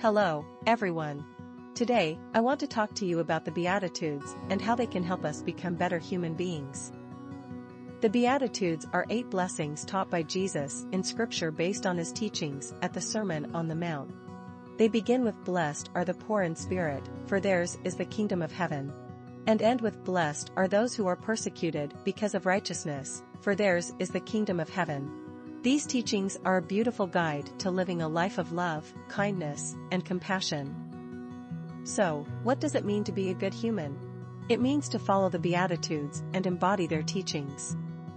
Hello, 0.00 0.46
everyone. 0.64 1.24
Today, 1.74 2.20
I 2.32 2.38
want 2.38 2.60
to 2.60 2.68
talk 2.68 2.94
to 2.94 3.04
you 3.04 3.18
about 3.18 3.44
the 3.44 3.50
Beatitudes 3.50 4.36
and 4.48 4.62
how 4.62 4.76
they 4.76 4.86
can 4.86 5.02
help 5.02 5.24
us 5.24 5.42
become 5.42 5.74
better 5.74 5.98
human 5.98 6.34
beings. 6.34 6.92
The 8.00 8.08
Beatitudes 8.08 8.86
are 8.92 9.06
eight 9.10 9.28
blessings 9.28 9.84
taught 9.84 10.08
by 10.08 10.22
Jesus 10.22 10.86
in 10.92 11.02
Scripture 11.02 11.50
based 11.50 11.84
on 11.84 11.98
his 11.98 12.12
teachings 12.12 12.72
at 12.80 12.92
the 12.92 13.00
Sermon 13.00 13.50
on 13.56 13.66
the 13.66 13.74
Mount. 13.74 14.14
They 14.76 14.86
begin 14.86 15.24
with 15.24 15.44
Blessed 15.44 15.90
are 15.96 16.04
the 16.04 16.14
poor 16.14 16.42
in 16.42 16.54
spirit, 16.54 17.02
for 17.26 17.40
theirs 17.40 17.76
is 17.82 17.96
the 17.96 18.04
kingdom 18.04 18.40
of 18.40 18.52
heaven. 18.52 18.92
And 19.48 19.60
end 19.60 19.80
with 19.80 20.04
Blessed 20.04 20.52
are 20.54 20.68
those 20.68 20.94
who 20.94 21.08
are 21.08 21.16
persecuted 21.16 21.92
because 22.04 22.36
of 22.36 22.46
righteousness, 22.46 23.24
for 23.40 23.56
theirs 23.56 23.92
is 23.98 24.10
the 24.10 24.20
kingdom 24.20 24.60
of 24.60 24.68
heaven. 24.68 25.27
These 25.60 25.86
teachings 25.86 26.38
are 26.44 26.58
a 26.58 26.62
beautiful 26.62 27.08
guide 27.08 27.50
to 27.58 27.72
living 27.72 28.00
a 28.00 28.08
life 28.08 28.38
of 28.38 28.52
love, 28.52 28.92
kindness, 29.08 29.74
and 29.90 30.04
compassion. 30.04 30.72
So, 31.82 32.24
what 32.44 32.60
does 32.60 32.76
it 32.76 32.84
mean 32.84 33.02
to 33.04 33.12
be 33.12 33.30
a 33.30 33.34
good 33.34 33.52
human? 33.52 33.98
It 34.48 34.60
means 34.60 34.88
to 34.90 35.00
follow 35.00 35.28
the 35.28 35.40
Beatitudes 35.40 36.22
and 36.32 36.46
embody 36.46 36.86
their 36.86 37.02
teachings. 37.02 37.76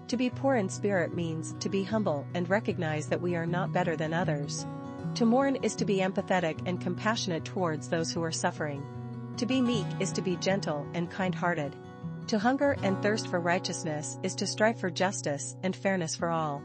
To 0.09 0.17
be 0.17 0.30
poor 0.30 0.55
in 0.55 0.69
spirit 0.69 1.16
means 1.16 1.55
to 1.61 1.67
be 1.67 1.83
humble 1.83 2.27
and 2.35 2.47
recognize 2.47 3.07
that 3.07 3.21
we 3.21 3.35
are 3.35 3.47
not 3.47 3.73
better 3.73 3.95
than 3.95 4.13
others. 4.13 4.67
To 5.16 5.25
mourn 5.25 5.55
is 5.63 5.75
to 5.77 5.85
be 5.85 5.97
empathetic 5.97 6.61
and 6.67 6.80
compassionate 6.80 7.44
towards 7.44 7.89
those 7.89 8.11
who 8.11 8.21
are 8.21 8.31
suffering. 8.31 8.85
To 9.38 9.47
be 9.47 9.61
meek 9.61 9.88
is 9.99 10.11
to 10.11 10.21
be 10.21 10.35
gentle 10.35 10.85
and 10.94 11.09
kind-hearted. 11.09 11.75
To 12.27 12.38
hunger 12.38 12.77
and 12.83 13.02
thirst 13.02 13.30
for 13.30 13.39
righteousness 13.39 14.19
is 14.21 14.35
to 14.35 14.45
strive 14.45 14.80
for 14.80 14.91
justice 14.91 15.55
and 15.63 15.75
fairness 15.75 16.16
for 16.16 16.30
all. 16.30 16.61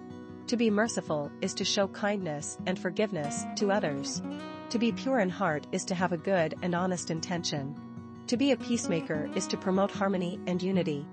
To 0.48 0.56
be 0.56 0.70
merciful 0.70 1.32
is 1.40 1.54
to 1.54 1.64
show 1.64 1.88
kindness 1.88 2.56
and 2.66 2.78
forgiveness 2.78 3.44
to 3.56 3.72
others. 3.72 4.22
To 4.70 4.78
be 4.78 4.92
pure 4.92 5.18
in 5.18 5.28
heart 5.28 5.66
is 5.72 5.84
to 5.86 5.94
have 5.96 6.12
a 6.12 6.16
good 6.16 6.54
and 6.62 6.72
honest 6.72 7.10
intention. 7.10 7.74
To 8.28 8.36
be 8.36 8.52
a 8.52 8.56
peacemaker 8.56 9.28
is 9.34 9.48
to 9.48 9.56
promote 9.56 9.90
harmony 9.90 10.38
and 10.46 10.62
unity. 10.62 11.04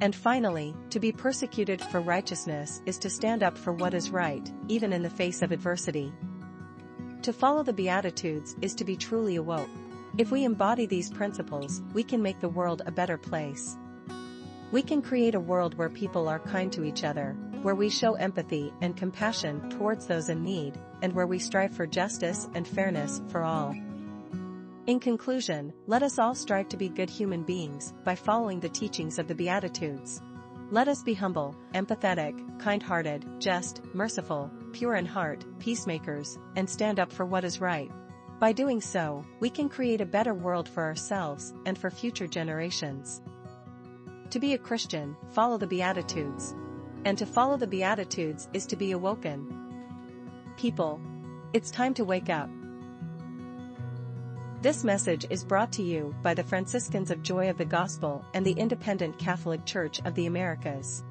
And 0.00 0.12
finally, 0.12 0.74
to 0.90 0.98
be 0.98 1.12
persecuted 1.12 1.80
for 1.80 2.00
righteousness 2.00 2.82
is 2.84 2.98
to 2.98 3.10
stand 3.10 3.44
up 3.44 3.56
for 3.56 3.72
what 3.72 3.94
is 3.94 4.10
right, 4.10 4.50
even 4.66 4.92
in 4.92 5.04
the 5.04 5.10
face 5.10 5.40
of 5.40 5.52
adversity. 5.52 6.12
To 7.22 7.32
follow 7.32 7.62
the 7.62 7.72
Beatitudes 7.72 8.56
is 8.60 8.74
to 8.74 8.84
be 8.84 8.96
truly 8.96 9.36
awoke. 9.36 9.70
If 10.18 10.32
we 10.32 10.42
embody 10.42 10.86
these 10.86 11.10
principles, 11.10 11.80
we 11.94 12.02
can 12.02 12.22
make 12.22 12.40
the 12.40 12.48
world 12.48 12.82
a 12.86 12.90
better 12.90 13.16
place. 13.16 13.76
We 14.72 14.82
can 14.82 15.00
create 15.00 15.36
a 15.36 15.40
world 15.40 15.74
where 15.74 15.88
people 15.88 16.28
are 16.28 16.40
kind 16.40 16.72
to 16.72 16.84
each 16.84 17.04
other, 17.04 17.36
where 17.62 17.74
we 17.74 17.90
show 17.90 18.14
empathy 18.14 18.72
and 18.80 18.96
compassion 18.96 19.68
towards 19.70 20.06
those 20.06 20.28
in 20.28 20.42
need, 20.42 20.78
and 21.02 21.12
where 21.12 21.26
we 21.26 21.38
strive 21.38 21.74
for 21.74 21.86
justice 21.86 22.48
and 22.54 22.66
fairness 22.66 23.22
for 23.28 23.42
all. 23.42 23.74
In 24.86 24.98
conclusion, 24.98 25.72
let 25.86 26.02
us 26.02 26.18
all 26.18 26.34
strive 26.34 26.68
to 26.70 26.76
be 26.76 26.88
good 26.88 27.10
human 27.10 27.42
beings 27.42 27.92
by 28.04 28.14
following 28.14 28.60
the 28.60 28.68
teachings 28.68 29.18
of 29.18 29.28
the 29.28 29.34
Beatitudes. 29.34 30.20
Let 30.70 30.88
us 30.88 31.02
be 31.02 31.14
humble, 31.14 31.54
empathetic, 31.74 32.60
kind-hearted, 32.60 33.26
just, 33.38 33.82
merciful, 33.92 34.50
pure 34.72 34.94
in 34.94 35.04
heart, 35.04 35.44
peacemakers, 35.58 36.38
and 36.56 36.68
stand 36.68 36.98
up 36.98 37.12
for 37.12 37.26
what 37.26 37.44
is 37.44 37.60
right. 37.60 37.90
By 38.38 38.52
doing 38.52 38.80
so, 38.80 39.24
we 39.38 39.50
can 39.50 39.68
create 39.68 40.00
a 40.00 40.06
better 40.06 40.32
world 40.32 40.68
for 40.68 40.82
ourselves 40.84 41.52
and 41.66 41.76
for 41.76 41.90
future 41.90 42.26
generations. 42.26 43.20
To 44.30 44.38
be 44.38 44.54
a 44.54 44.58
Christian, 44.58 45.16
follow 45.32 45.58
the 45.58 45.66
Beatitudes. 45.66 46.54
And 47.04 47.16
to 47.18 47.26
follow 47.26 47.56
the 47.56 47.66
Beatitudes 47.66 48.48
is 48.52 48.66
to 48.66 48.76
be 48.76 48.92
awoken. 48.92 49.46
People. 50.56 51.00
It's 51.52 51.70
time 51.70 51.94
to 51.94 52.04
wake 52.04 52.28
up. 52.28 52.50
This 54.62 54.84
message 54.84 55.26
is 55.30 55.42
brought 55.42 55.72
to 55.72 55.82
you 55.82 56.14
by 56.22 56.34
the 56.34 56.44
Franciscans 56.44 57.10
of 57.10 57.22
Joy 57.22 57.48
of 57.48 57.56
the 57.56 57.64
Gospel 57.64 58.22
and 58.34 58.44
the 58.44 58.52
Independent 58.52 59.18
Catholic 59.18 59.64
Church 59.64 60.00
of 60.04 60.14
the 60.14 60.26
Americas. 60.26 61.02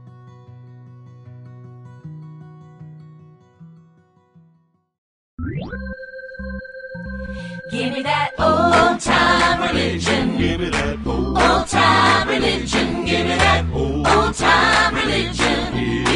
Give 7.72 7.94
me 7.94 8.04
that 8.04 8.32
old 8.38 9.00
time 9.00 9.62
religion. 9.62 10.38
Give 10.38 10.60
me 10.60 10.70
that 10.70 11.08
old, 11.08 11.38
Old 11.38 11.68
time 11.68 12.28
religion. 12.28 13.06
Give 13.06 13.26
me 13.28 13.36
that 13.36 13.66
old 13.74 14.36
time 14.36 14.96
religion. 14.96 15.59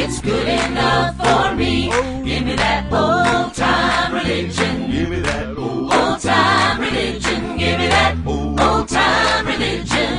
It's 0.06 0.20
good 0.20 0.46
enough 0.46 1.16
for 1.16 1.54
me. 1.54 1.88
Oh. 1.90 2.22
Give 2.24 2.44
me 2.44 2.54
that 2.56 2.92
old 2.92 3.54
time 3.54 4.12
religion. 4.12 4.90
give 4.90 5.08
me 5.08 5.20
that 5.20 5.56
old, 5.56 5.92
Old 5.94 6.20
time 6.20 6.78
religion. 6.78 7.56
Give 7.56 7.78
me 7.78 7.86
that 7.88 8.14
old 8.26 8.86
time 8.86 9.46
religion. 9.46 10.18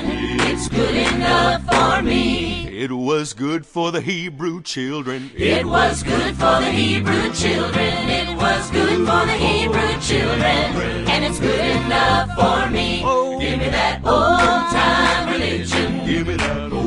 It's 0.49 0.67
good 0.69 0.95
enough 0.95 1.61
for 1.69 2.01
me. 2.01 2.67
It 2.67 2.91
was 2.91 3.33
good 3.33 3.63
for 3.63 3.91
the 3.91 4.01
Hebrew 4.01 4.63
children. 4.63 5.29
It 5.35 5.67
was 5.67 6.01
good 6.01 6.35
for 6.35 6.59
the 6.65 6.71
Hebrew 6.71 7.31
children. 7.33 8.09
It 8.09 8.35
was 8.35 8.71
good 8.71 8.97
for 9.07 9.23
the 9.29 9.37
Hebrew 9.37 10.01
children. 10.01 11.05
And 11.13 11.23
it's 11.23 11.39
good 11.39 11.59
enough 11.59 12.29
for 12.33 12.71
me. 12.71 13.03
Oh. 13.05 13.39
Give 13.39 13.59
me 13.59 13.69
that 13.69 14.01
old 14.03 14.39
time 14.73 15.31
religion. 15.31 16.05
Give 16.07 16.25
me 16.25 16.37
that 16.37 16.71
old, 16.73 16.84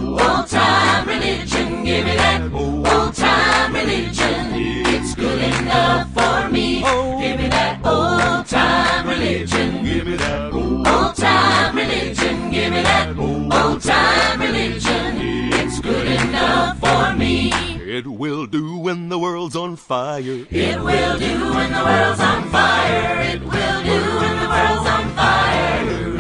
Old 0.51 0.63
time 0.63 1.07
religion. 1.07 1.85
Give 1.85 2.05
me 2.07 2.17
that 2.17 2.51
old 2.55 3.15
time 3.15 3.75
religion. 3.75 4.47
It's 4.95 5.15
good 5.15 5.43
enough 5.43 6.11
for 6.15 6.49
me. 6.49 6.77
Give 6.81 7.39
me 7.39 7.49
that 7.49 7.85
old 7.85 8.47
time 8.47 9.07
religion. 9.07 9.85
give 9.85 10.07
me 10.07 10.17
that 10.17 10.51
old, 10.55 11.17
time 11.17 11.77
religion. 11.77 12.51
Give 12.51 12.73
me 12.73 12.83
that 12.83 13.19
old 13.19 13.83
time 13.83 14.41
religion. 14.41 15.53
It's 15.53 15.81
good 15.81 16.07
enough 16.07 16.79
for 16.79 17.15
me. 17.15 17.51
it 17.85 18.07
will 18.07 18.47
do 18.47 18.79
when 18.79 19.11
the 19.11 19.19
world's 19.19 19.55
on 19.55 19.77
fire. 19.77 20.47
It 20.51 20.81
will 20.83 21.19
do 21.19 21.53
when 21.57 21.73
the 21.73 21.85
world's 21.85 22.21
on 22.21 22.49
fire. 22.49 23.21
It 23.21 23.43
will 23.43 23.83
do 23.83 24.01
when 24.21 24.37
the 24.41 24.49
world's 24.49 24.89
on 24.89 25.09
fire. 25.11 26.18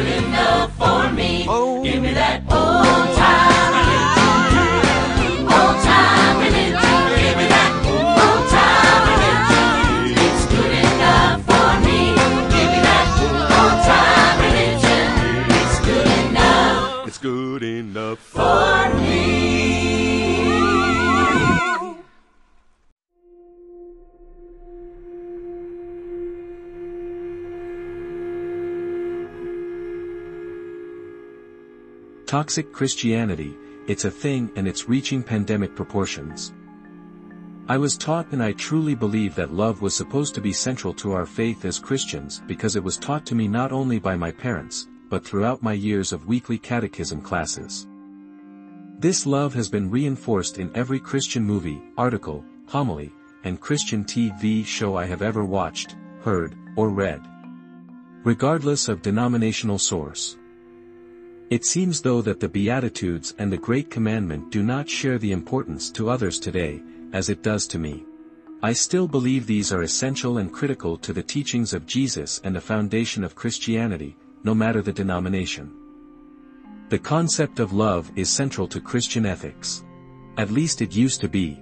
Good 0.00 0.24
enough 0.24 0.74
for 0.78 1.12
me. 1.12 1.44
Oh. 1.46 1.84
Give 1.84 2.02
me 2.02 2.14
that 2.14 2.40
old 2.50 3.16
time 3.18 3.89
Toxic 32.30 32.72
Christianity, 32.72 33.58
it's 33.88 34.04
a 34.04 34.10
thing 34.10 34.52
and 34.54 34.68
it's 34.68 34.88
reaching 34.88 35.20
pandemic 35.20 35.74
proportions. 35.74 36.52
I 37.66 37.76
was 37.76 37.98
taught 37.98 38.30
and 38.30 38.40
I 38.40 38.52
truly 38.52 38.94
believe 38.94 39.34
that 39.34 39.52
love 39.52 39.82
was 39.82 39.96
supposed 39.96 40.36
to 40.36 40.40
be 40.40 40.52
central 40.52 40.94
to 40.94 41.10
our 41.10 41.26
faith 41.26 41.64
as 41.64 41.80
Christians 41.80 42.40
because 42.46 42.76
it 42.76 42.84
was 42.84 42.98
taught 42.98 43.26
to 43.26 43.34
me 43.34 43.48
not 43.48 43.72
only 43.72 43.98
by 43.98 44.14
my 44.14 44.30
parents, 44.30 44.86
but 45.08 45.24
throughout 45.24 45.64
my 45.64 45.72
years 45.72 46.12
of 46.12 46.28
weekly 46.28 46.56
catechism 46.56 47.20
classes. 47.20 47.88
This 49.00 49.26
love 49.26 49.52
has 49.54 49.68
been 49.68 49.90
reinforced 49.90 50.58
in 50.58 50.70
every 50.76 51.00
Christian 51.00 51.42
movie, 51.42 51.82
article, 51.98 52.44
homily, 52.68 53.10
and 53.42 53.60
Christian 53.60 54.04
TV 54.04 54.64
show 54.64 54.96
I 54.96 55.04
have 55.04 55.22
ever 55.22 55.44
watched, 55.44 55.96
heard, 56.20 56.54
or 56.76 56.90
read. 56.90 57.26
Regardless 58.22 58.86
of 58.86 59.02
denominational 59.02 59.78
source. 59.78 60.36
It 61.50 61.64
seems 61.64 62.00
though 62.00 62.22
that 62.22 62.38
the 62.38 62.48
Beatitudes 62.48 63.34
and 63.38 63.52
the 63.52 63.58
Great 63.58 63.90
Commandment 63.90 64.50
do 64.52 64.62
not 64.62 64.88
share 64.88 65.18
the 65.18 65.32
importance 65.32 65.90
to 65.90 66.08
others 66.08 66.38
today, 66.38 66.80
as 67.12 67.28
it 67.28 67.42
does 67.42 67.66
to 67.68 67.78
me. 67.78 68.04
I 68.62 68.72
still 68.72 69.08
believe 69.08 69.46
these 69.46 69.72
are 69.72 69.82
essential 69.82 70.38
and 70.38 70.52
critical 70.52 70.96
to 70.98 71.12
the 71.12 71.24
teachings 71.24 71.72
of 71.72 71.86
Jesus 71.86 72.40
and 72.44 72.54
the 72.54 72.60
foundation 72.60 73.24
of 73.24 73.34
Christianity, 73.34 74.16
no 74.44 74.54
matter 74.54 74.80
the 74.80 74.92
denomination. 74.92 75.72
The 76.88 77.00
concept 77.00 77.58
of 77.58 77.72
love 77.72 78.12
is 78.14 78.30
central 78.30 78.68
to 78.68 78.80
Christian 78.80 79.26
ethics. 79.26 79.82
At 80.36 80.52
least 80.52 80.82
it 80.82 80.94
used 80.94 81.20
to 81.22 81.28
be. 81.28 81.60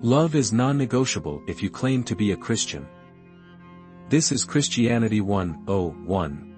Love 0.00 0.34
is 0.34 0.50
non-negotiable 0.50 1.42
if 1.46 1.62
you 1.62 1.68
claim 1.68 2.04
to 2.04 2.16
be 2.16 2.32
a 2.32 2.36
Christian. 2.36 2.86
This 4.08 4.32
is 4.32 4.44
Christianity 4.44 5.20
101. 5.20 6.55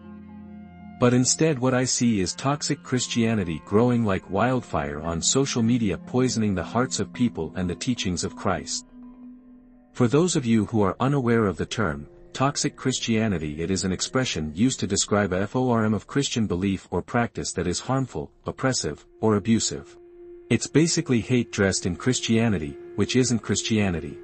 But 1.01 1.15
instead 1.15 1.61
what 1.61 1.75
I 1.75 1.85
see 1.85 2.21
is 2.21 2.35
toxic 2.35 2.83
Christianity 2.83 3.63
growing 3.65 4.05
like 4.05 4.29
wildfire 4.31 5.01
on 5.01 5.23
social 5.23 5.63
media 5.63 5.97
poisoning 5.97 6.57
the 6.57 6.65
hearts 6.65 6.99
of 6.99 7.13
people 7.13 7.53
and 7.55 7.71
the 7.71 7.75
teachings 7.77 8.25
of 8.25 8.35
Christ. 8.35 8.87
For 9.93 10.09
those 10.09 10.35
of 10.35 10.45
you 10.45 10.67
who 10.67 10.83
are 10.83 10.97
unaware 10.99 11.47
of 11.47 11.57
the 11.57 11.67
term, 11.67 12.09
toxic 12.33 12.75
Christianity 12.75 13.63
it 13.63 13.71
is 13.71 13.85
an 13.85 13.93
expression 13.93 14.53
used 14.55 14.81
to 14.81 14.89
describe 14.89 15.33
a 15.33 15.47
form 15.47 15.95
of 15.95 16.09
Christian 16.09 16.47
belief 16.49 16.89
or 16.91 17.01
practice 17.01 17.53
that 17.53 17.69
is 17.69 17.79
harmful, 17.79 18.33
oppressive, 18.47 19.07
or 19.21 19.37
abusive. 19.37 19.97
It's 20.51 20.67
basically 20.67 21.21
hate 21.21 21.53
dressed 21.53 21.87
in 21.87 21.95
Christianity, 21.95 22.77
which 22.97 23.15
isn't 23.15 23.41
Christianity. 23.41 24.19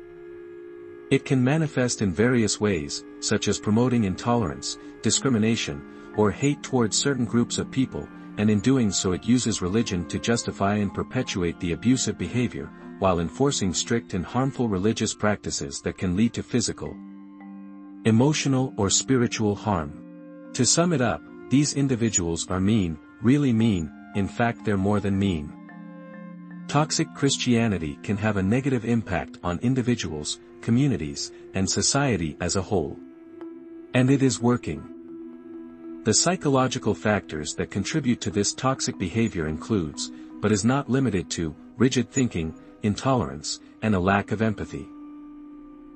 It 1.10 1.24
can 1.24 1.44
manifest 1.44 2.02
in 2.02 2.10
various 2.10 2.60
ways, 2.60 3.04
such 3.20 3.46
as 3.46 3.60
promoting 3.60 4.04
intolerance, 4.04 4.78
discrimination, 5.02 5.82
or 6.16 6.30
hate 6.30 6.62
towards 6.62 6.96
certain 6.96 7.24
groups 7.24 7.58
of 7.58 7.70
people, 7.70 8.08
and 8.38 8.50
in 8.50 8.60
doing 8.60 8.90
so 8.90 9.12
it 9.12 9.24
uses 9.24 9.62
religion 9.62 10.06
to 10.08 10.18
justify 10.18 10.76
and 10.76 10.92
perpetuate 10.92 11.58
the 11.60 11.72
abusive 11.72 12.18
behavior, 12.18 12.70
while 12.98 13.20
enforcing 13.20 13.74
strict 13.74 14.14
and 14.14 14.24
harmful 14.24 14.68
religious 14.68 15.14
practices 15.14 15.80
that 15.82 15.98
can 15.98 16.16
lead 16.16 16.32
to 16.32 16.42
physical, 16.42 16.96
emotional 18.04 18.72
or 18.76 18.90
spiritual 18.90 19.54
harm. 19.54 20.50
To 20.52 20.64
sum 20.64 20.92
it 20.92 21.00
up, 21.00 21.22
these 21.50 21.74
individuals 21.74 22.48
are 22.50 22.60
mean, 22.60 22.98
really 23.22 23.52
mean, 23.52 23.90
in 24.14 24.28
fact 24.28 24.64
they're 24.64 24.76
more 24.76 25.00
than 25.00 25.18
mean. 25.18 25.52
Toxic 26.68 27.12
Christianity 27.14 27.98
can 28.02 28.16
have 28.16 28.36
a 28.36 28.42
negative 28.42 28.84
impact 28.84 29.38
on 29.42 29.58
individuals, 29.60 30.40
communities, 30.60 31.32
and 31.54 31.68
society 31.68 32.36
as 32.40 32.56
a 32.56 32.62
whole. 32.62 32.98
And 33.92 34.10
it 34.10 34.22
is 34.22 34.40
working. 34.40 34.93
The 36.04 36.12
psychological 36.12 36.94
factors 36.94 37.54
that 37.54 37.70
contribute 37.70 38.20
to 38.20 38.30
this 38.30 38.52
toxic 38.52 38.98
behavior 38.98 39.48
includes, 39.48 40.12
but 40.42 40.52
is 40.52 40.62
not 40.62 40.90
limited 40.90 41.30
to, 41.30 41.56
rigid 41.78 42.10
thinking, 42.10 42.54
intolerance, 42.82 43.60
and 43.80 43.94
a 43.94 43.98
lack 43.98 44.30
of 44.30 44.42
empathy. 44.42 44.86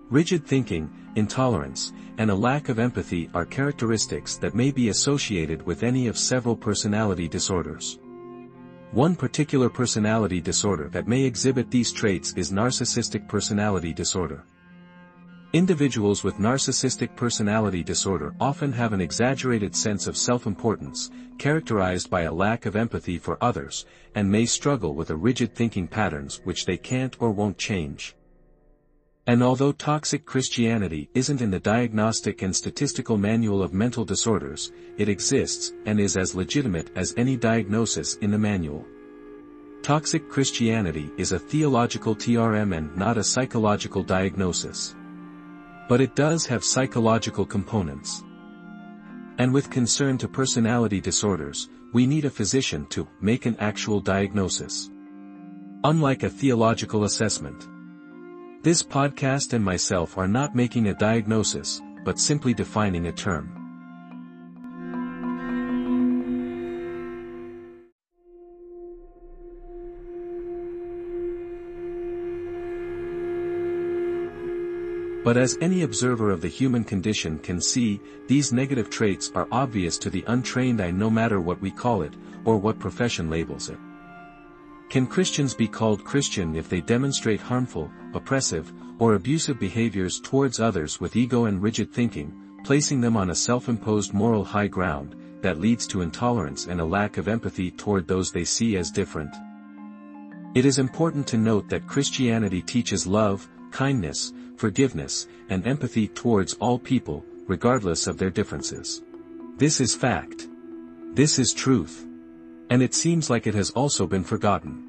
Rigid 0.08 0.46
thinking, 0.46 0.90
intolerance, 1.14 1.92
and 2.16 2.30
a 2.30 2.34
lack 2.34 2.70
of 2.70 2.78
empathy 2.78 3.28
are 3.34 3.44
characteristics 3.44 4.38
that 4.38 4.54
may 4.54 4.70
be 4.70 4.88
associated 4.88 5.60
with 5.60 5.82
any 5.82 6.06
of 6.06 6.16
several 6.16 6.56
personality 6.56 7.28
disorders. 7.28 7.98
One 8.92 9.14
particular 9.14 9.68
personality 9.68 10.40
disorder 10.40 10.88
that 10.88 11.06
may 11.06 11.22
exhibit 11.24 11.70
these 11.70 11.92
traits 11.92 12.32
is 12.32 12.50
narcissistic 12.50 13.28
personality 13.28 13.92
disorder. 13.92 14.42
Individuals 15.54 16.22
with 16.22 16.36
narcissistic 16.36 17.16
personality 17.16 17.82
disorder 17.82 18.34
often 18.38 18.70
have 18.70 18.92
an 18.92 19.00
exaggerated 19.00 19.74
sense 19.74 20.06
of 20.06 20.14
self-importance, 20.14 21.10
characterized 21.38 22.10
by 22.10 22.22
a 22.22 22.32
lack 22.32 22.66
of 22.66 22.76
empathy 22.76 23.16
for 23.16 23.42
others, 23.42 23.86
and 24.14 24.30
may 24.30 24.44
struggle 24.44 24.94
with 24.94 25.08
a 25.08 25.16
rigid 25.16 25.54
thinking 25.54 25.88
patterns 25.88 26.42
which 26.44 26.66
they 26.66 26.76
can't 26.76 27.16
or 27.18 27.30
won't 27.30 27.56
change. 27.56 28.14
And 29.26 29.42
although 29.42 29.72
toxic 29.72 30.26
Christianity 30.26 31.08
isn't 31.14 31.40
in 31.40 31.50
the 31.50 31.60
Diagnostic 31.60 32.42
and 32.42 32.54
Statistical 32.54 33.16
Manual 33.16 33.62
of 33.62 33.72
Mental 33.72 34.04
Disorders, 34.04 34.70
it 34.98 35.08
exists 35.08 35.72
and 35.86 35.98
is 35.98 36.18
as 36.18 36.34
legitimate 36.34 36.90
as 36.94 37.14
any 37.16 37.38
diagnosis 37.38 38.16
in 38.16 38.30
the 38.30 38.38
manual. 38.38 38.84
Toxic 39.82 40.28
Christianity 40.28 41.10
is 41.16 41.32
a 41.32 41.38
theological 41.38 42.14
TRM 42.14 42.76
and 42.76 42.94
not 42.94 43.16
a 43.16 43.24
psychological 43.24 44.02
diagnosis. 44.02 44.94
But 45.88 46.00
it 46.00 46.14
does 46.14 46.46
have 46.46 46.62
psychological 46.62 47.46
components. 47.46 48.22
And 49.38 49.52
with 49.52 49.70
concern 49.70 50.18
to 50.18 50.28
personality 50.28 51.00
disorders, 51.00 51.68
we 51.92 52.06
need 52.06 52.26
a 52.26 52.30
physician 52.30 52.86
to 52.90 53.08
make 53.20 53.46
an 53.46 53.56
actual 53.58 54.00
diagnosis. 54.00 54.90
Unlike 55.84 56.24
a 56.24 56.30
theological 56.30 57.04
assessment. 57.04 57.66
This 58.62 58.82
podcast 58.82 59.52
and 59.54 59.64
myself 59.64 60.18
are 60.18 60.28
not 60.28 60.54
making 60.54 60.88
a 60.88 60.94
diagnosis, 60.94 61.80
but 62.04 62.18
simply 62.18 62.52
defining 62.52 63.06
a 63.06 63.12
term. 63.12 63.57
But 75.28 75.36
as 75.36 75.58
any 75.60 75.82
observer 75.82 76.30
of 76.30 76.40
the 76.40 76.48
human 76.48 76.84
condition 76.84 77.38
can 77.40 77.60
see, 77.60 78.00
these 78.28 78.50
negative 78.50 78.88
traits 78.88 79.30
are 79.34 79.46
obvious 79.52 79.98
to 79.98 80.08
the 80.08 80.24
untrained 80.26 80.80
eye 80.80 80.90
no 80.90 81.10
matter 81.10 81.38
what 81.38 81.60
we 81.60 81.70
call 81.70 82.00
it, 82.00 82.14
or 82.46 82.56
what 82.56 82.78
profession 82.78 83.28
labels 83.28 83.68
it. 83.68 83.76
Can 84.88 85.06
Christians 85.06 85.52
be 85.52 85.68
called 85.68 86.02
Christian 86.02 86.56
if 86.56 86.70
they 86.70 86.80
demonstrate 86.80 87.42
harmful, 87.42 87.90
oppressive, 88.14 88.72
or 88.98 89.16
abusive 89.16 89.60
behaviors 89.60 90.18
towards 90.18 90.60
others 90.60 90.98
with 90.98 91.14
ego 91.14 91.44
and 91.44 91.62
rigid 91.62 91.92
thinking, 91.92 92.32
placing 92.64 93.02
them 93.02 93.14
on 93.14 93.28
a 93.28 93.34
self-imposed 93.34 94.14
moral 94.14 94.46
high 94.46 94.66
ground, 94.66 95.14
that 95.42 95.60
leads 95.60 95.86
to 95.88 96.00
intolerance 96.00 96.68
and 96.68 96.80
a 96.80 96.86
lack 96.86 97.18
of 97.18 97.28
empathy 97.28 97.70
toward 97.70 98.08
those 98.08 98.32
they 98.32 98.44
see 98.44 98.78
as 98.78 98.90
different? 98.90 99.36
It 100.54 100.64
is 100.64 100.78
important 100.78 101.26
to 101.26 101.36
note 101.36 101.68
that 101.68 101.86
Christianity 101.86 102.62
teaches 102.62 103.06
love, 103.06 103.46
kindness, 103.70 104.32
forgiveness, 104.58 105.28
and 105.48 105.66
empathy 105.66 106.08
towards 106.08 106.54
all 106.54 106.78
people, 106.78 107.24
regardless 107.46 108.06
of 108.06 108.18
their 108.18 108.30
differences. 108.30 109.02
This 109.56 109.80
is 109.80 109.94
fact. 109.94 110.48
This 111.14 111.38
is 111.38 111.54
truth. 111.54 112.06
And 112.70 112.82
it 112.82 112.92
seems 112.92 113.30
like 113.30 113.46
it 113.46 113.54
has 113.54 113.70
also 113.70 114.06
been 114.06 114.24
forgotten. 114.24 114.84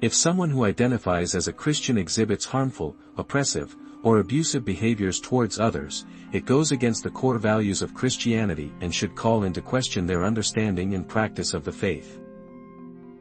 If 0.00 0.12
someone 0.12 0.50
who 0.50 0.64
identifies 0.64 1.34
as 1.34 1.48
a 1.48 1.52
Christian 1.52 1.96
exhibits 1.96 2.44
harmful, 2.44 2.96
oppressive, 3.16 3.76
or 4.02 4.18
abusive 4.18 4.64
behaviors 4.64 5.20
towards 5.20 5.58
others, 5.58 6.04
it 6.32 6.44
goes 6.44 6.72
against 6.72 7.04
the 7.04 7.10
core 7.10 7.38
values 7.38 7.80
of 7.80 7.94
Christianity 7.94 8.72
and 8.80 8.94
should 8.94 9.14
call 9.14 9.44
into 9.44 9.62
question 9.62 10.06
their 10.06 10.24
understanding 10.24 10.94
and 10.94 11.08
practice 11.08 11.54
of 11.54 11.64
the 11.64 11.72
faith. 11.72 12.20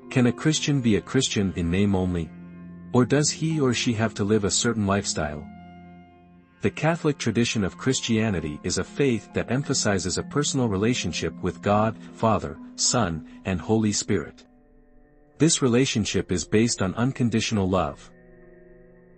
Can 0.10 0.28
a 0.28 0.32
Christian 0.32 0.82
be 0.82 0.98
a 0.98 1.02
Christian 1.02 1.54
in 1.56 1.72
name 1.72 1.96
only? 1.96 2.30
Or 2.94 3.06
does 3.06 3.32
he 3.32 3.60
or 3.60 3.74
she 3.74 3.94
have 3.94 4.14
to 4.14 4.24
live 4.24 4.44
a 4.44 4.52
certain 4.52 4.86
lifestyle? 4.86 5.46
The 6.62 6.70
Catholic 6.70 7.18
tradition 7.18 7.64
of 7.64 7.78
Christianity 7.78 8.60
is 8.64 8.78
a 8.78 8.84
faith 8.84 9.34
that 9.34 9.52
emphasizes 9.52 10.18
a 10.18 10.24
personal 10.24 10.70
relationship 10.70 11.34
with 11.42 11.62
God, 11.62 11.98
Father, 12.14 12.58
Son, 12.76 13.28
and 13.46 13.60
Holy 13.60 13.92
Spirit. 13.92 14.46
This 15.40 15.62
relationship 15.62 16.32
is 16.32 16.46
based 16.46 16.82
on 16.82 16.94
unconditional 16.94 17.68
love. 17.68 18.10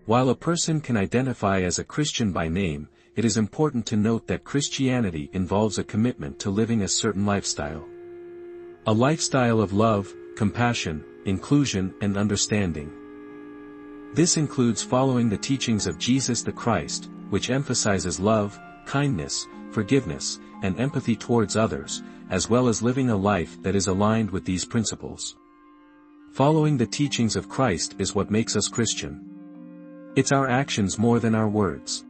While 0.06 0.30
a 0.30 0.36
person 0.36 0.80
can 0.80 0.98
identify 0.98 1.62
as 1.62 1.77
a 1.77 1.83
Christian 1.83 2.31
by 2.31 2.48
name, 2.48 2.88
it 3.16 3.25
is 3.25 3.38
important 3.38 3.86
to 3.88 3.98
note 3.98 4.25
that 4.27 4.44
Christianity 4.44 5.29
involves 5.34 5.77
a 5.77 5.84
commitment 5.84 6.39
to 6.39 6.50
living 6.50 6.82
a 6.82 6.88
certain 6.88 7.25
lifestyle. 7.25 7.86
A 8.88 8.94
lifestyle 8.94 9.60
of 9.60 9.74
love, 9.74 10.12
compassion, 10.36 11.03
inclusion 11.25 11.94
and 12.01 12.17
understanding. 12.17 12.91
This 14.15 14.38
includes 14.38 14.81
following 14.81 15.27
the 15.27 15.38
teachings 15.38 15.88
of 15.88 15.98
Jesus 15.98 16.41
the 16.41 16.53
Christ, 16.53 17.10
which 17.31 17.50
emphasizes 17.50 18.17
love, 18.17 18.57
kindness, 18.86 19.45
forgiveness, 19.72 20.39
and 20.63 20.79
empathy 20.79 21.17
towards 21.17 21.57
others, 21.57 22.01
as 22.29 22.50
well 22.50 22.69
as 22.69 22.81
living 22.81 23.10
a 23.10 23.17
life 23.17 23.62
that 23.62 23.75
is 23.75 23.88
aligned 23.88 24.31
with 24.31 24.45
these 24.45 24.63
principles. 24.63 25.36
Following 26.31 26.77
the 26.77 26.86
teachings 26.86 27.36
of 27.36 27.50
Christ 27.50 27.95
is 28.00 28.15
what 28.15 28.31
makes 28.31 28.55
us 28.55 28.69
Christian. 28.69 29.19
It's 30.15 30.31
our 30.31 30.48
actions 30.48 30.98
more 30.98 31.19
than 31.19 31.36
our 31.36 31.50
words. 31.50 32.05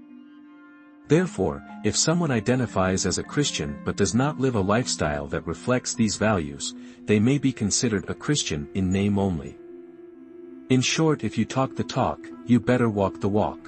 Therefore, 1.07 1.63
if 1.83 1.97
someone 1.97 2.29
identifies 2.29 3.07
as 3.07 3.17
a 3.17 3.23
Christian 3.23 3.79
but 3.83 3.97
does 3.97 4.13
not 4.13 4.39
live 4.39 4.53
a 4.53 4.61
lifestyle 4.61 5.25
that 5.29 5.47
reflects 5.47 5.95
these 5.95 6.17
values, 6.17 6.75
they 7.05 7.19
may 7.19 7.39
be 7.39 7.51
considered 7.51 8.07
a 8.07 8.13
Christian 8.13 8.69
in 8.75 8.91
name 8.91 9.17
only. 9.17 9.57
In 10.67 10.81
short 10.81 11.23
if 11.23 11.37
you 11.37 11.45
talk 11.45 11.75
the 11.75 11.83
talk, 11.83 12.19
you 12.47 12.59
better 12.59 12.89
walk 12.89 13.21
the 13.21 13.29
walk. 13.29 13.59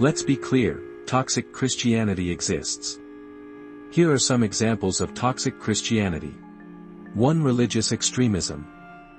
Let's 0.00 0.22
be 0.22 0.36
clear, 0.36 0.80
toxic 1.04 1.52
Christianity 1.52 2.30
exists. 2.30 2.98
Here 3.90 4.10
are 4.10 4.18
some 4.18 4.42
examples 4.42 5.02
of 5.02 5.12
toxic 5.12 5.60
Christianity. 5.60 6.34
1. 7.12 7.42
Religious 7.42 7.92
extremism. 7.92 8.66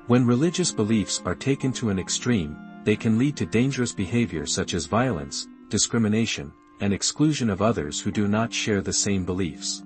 When 0.07 0.25
religious 0.25 0.71
beliefs 0.71 1.21
are 1.25 1.35
taken 1.35 1.71
to 1.73 1.91
an 1.91 1.99
extreme, 1.99 2.57
they 2.85 2.95
can 2.95 3.19
lead 3.19 3.37
to 3.37 3.45
dangerous 3.45 3.93
behavior 3.93 4.47
such 4.47 4.73
as 4.73 4.87
violence, 4.87 5.47
discrimination, 5.71 6.53
and 6.81 6.93
exclusion 6.93 7.49
of 7.49 7.63
others 7.63 7.99
who 7.99 8.11
do 8.11 8.27
not 8.27 8.53
share 8.53 8.81
the 8.81 8.93
same 8.93 9.25
beliefs. 9.25 9.83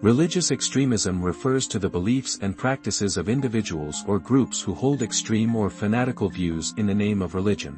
Religious 0.00 0.52
extremism 0.52 1.20
refers 1.20 1.66
to 1.66 1.80
the 1.80 1.88
beliefs 1.88 2.38
and 2.40 2.56
practices 2.56 3.16
of 3.16 3.28
individuals 3.28 4.04
or 4.06 4.20
groups 4.20 4.60
who 4.62 4.72
hold 4.72 5.02
extreme 5.02 5.56
or 5.56 5.68
fanatical 5.68 6.28
views 6.28 6.72
in 6.76 6.86
the 6.86 6.94
name 6.94 7.20
of 7.20 7.34
religion. 7.34 7.76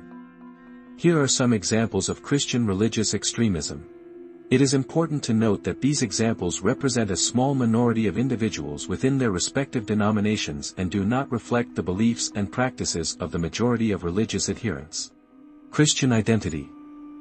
Here 0.98 1.18
are 1.18 1.26
some 1.26 1.54
examples 1.54 2.10
of 2.10 2.22
Christian 2.22 2.66
religious 2.66 3.14
extremism. 3.14 3.86
It 4.50 4.60
is 4.60 4.74
important 4.74 5.22
to 5.22 5.32
note 5.32 5.64
that 5.64 5.80
these 5.80 6.02
examples 6.02 6.60
represent 6.60 7.10
a 7.10 7.16
small 7.16 7.54
minority 7.54 8.06
of 8.06 8.18
individuals 8.18 8.86
within 8.86 9.16
their 9.16 9.30
respective 9.30 9.86
denominations 9.86 10.74
and 10.76 10.90
do 10.90 11.04
not 11.04 11.32
reflect 11.32 11.74
the 11.74 11.82
beliefs 11.82 12.32
and 12.34 12.52
practices 12.52 13.16
of 13.20 13.30
the 13.30 13.38
majority 13.38 13.92
of 13.92 14.04
religious 14.04 14.50
adherents. 14.50 15.12
Christian 15.70 16.12
identity. 16.12 16.68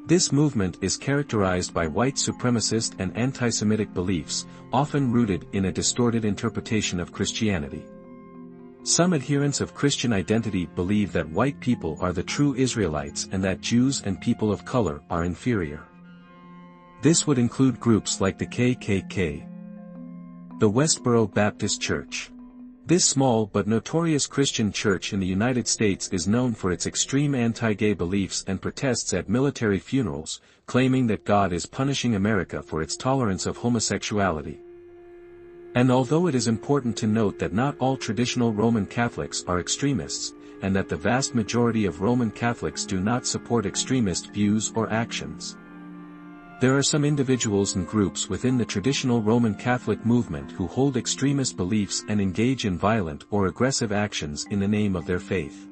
This 0.06 0.32
movement 0.32 0.78
is 0.82 0.98
characterized 0.98 1.74
by 1.74 1.88
white 1.88 2.16
supremacist 2.16 2.96
and 3.00 3.16
anti-Semitic 3.16 3.94
beliefs, 3.94 4.46
often 4.74 5.12
rooted 5.12 5.48
in 5.54 5.66
a 5.66 5.72
distorted 5.72 6.26
interpretation 6.26 7.00
of 7.00 7.12
Christianity. 7.12 7.86
Some 8.84 9.14
adherents 9.14 9.62
of 9.62 9.76
Christian 9.76 10.14
identity 10.14 10.66
believe 10.66 11.12
that 11.12 11.30
white 11.30 11.60
people 11.60 11.98
are 12.02 12.14
the 12.14 12.24
true 12.24 12.56
Israelites 12.56 13.28
and 13.32 13.44
that 13.44 13.62
Jews 13.62 14.02
and 14.06 14.20
people 14.20 14.52
of 14.52 14.66
color 14.66 15.02
are 15.10 15.26
inferior. 15.26 15.84
This 17.02 17.28
would 17.28 17.38
include 17.38 17.80
groups 17.80 18.20
like 18.20 18.38
the 18.38 18.48
KKK, 18.48 19.48
the 20.60 20.70
Westboro 20.70 21.32
Baptist 21.32 21.82
Church. 21.82 22.32
This 22.90 23.06
small 23.06 23.46
but 23.46 23.68
notorious 23.68 24.26
Christian 24.26 24.72
church 24.72 25.14
in 25.14 25.20
the 25.20 25.28
United 25.28 25.68
States 25.68 26.10
is 26.12 26.28
known 26.28 26.56
for 26.56 26.72
its 26.72 26.88
extreme 26.88 27.36
anti-gay 27.36 27.94
beliefs 27.94 28.44
and 28.48 28.60
protests 28.60 29.14
at 29.14 29.30
military 29.30 29.78
funerals, 29.78 30.42
claiming 30.66 31.06
that 31.06 31.24
God 31.24 31.54
is 31.54 31.68
punishing 31.68 32.16
America 32.16 32.64
for 32.64 32.82
its 32.82 32.98
tolerance 32.98 33.46
of 33.46 33.58
homosexuality. 33.58 34.60
And 35.76 35.92
although 35.92 36.26
it 36.26 36.34
is 36.34 36.48
important 36.48 36.98
to 36.98 37.06
note 37.06 37.38
that 37.38 37.54
not 37.54 37.76
all 37.78 37.96
traditional 37.96 38.54
Roman 38.54 38.88
Catholics 38.88 39.44
are 39.48 39.60
extremists, 39.60 40.34
and 40.64 40.76
that 40.76 40.90
the 40.90 40.98
vast 40.98 41.36
majority 41.36 41.86
of 41.86 42.02
Roman 42.02 42.32
Catholics 42.32 42.86
do 42.86 43.00
not 43.00 43.28
support 43.28 43.68
extremist 43.68 44.34
views 44.34 44.72
or 44.74 44.92
actions. 44.92 45.58
There 46.60 46.76
are 46.76 46.84
some 46.84 47.06
individuals 47.06 47.76
and 47.76 47.88
groups 47.88 48.28
within 48.28 48.58
the 48.58 48.66
traditional 48.66 49.22
Roman 49.22 49.56
Catholic 49.56 50.06
movement 50.06 50.52
who 50.52 50.68
hold 50.68 50.98
extremist 50.98 51.56
beliefs 51.56 52.04
and 52.10 52.20
engage 52.20 52.66
in 52.66 52.78
violent 52.78 53.24
or 53.32 53.48
aggressive 53.48 53.94
actions 53.94 54.46
in 54.50 54.60
the 54.60 54.68
name 54.68 54.98
of 54.98 55.06
their 55.06 55.20
faith. 55.20 55.70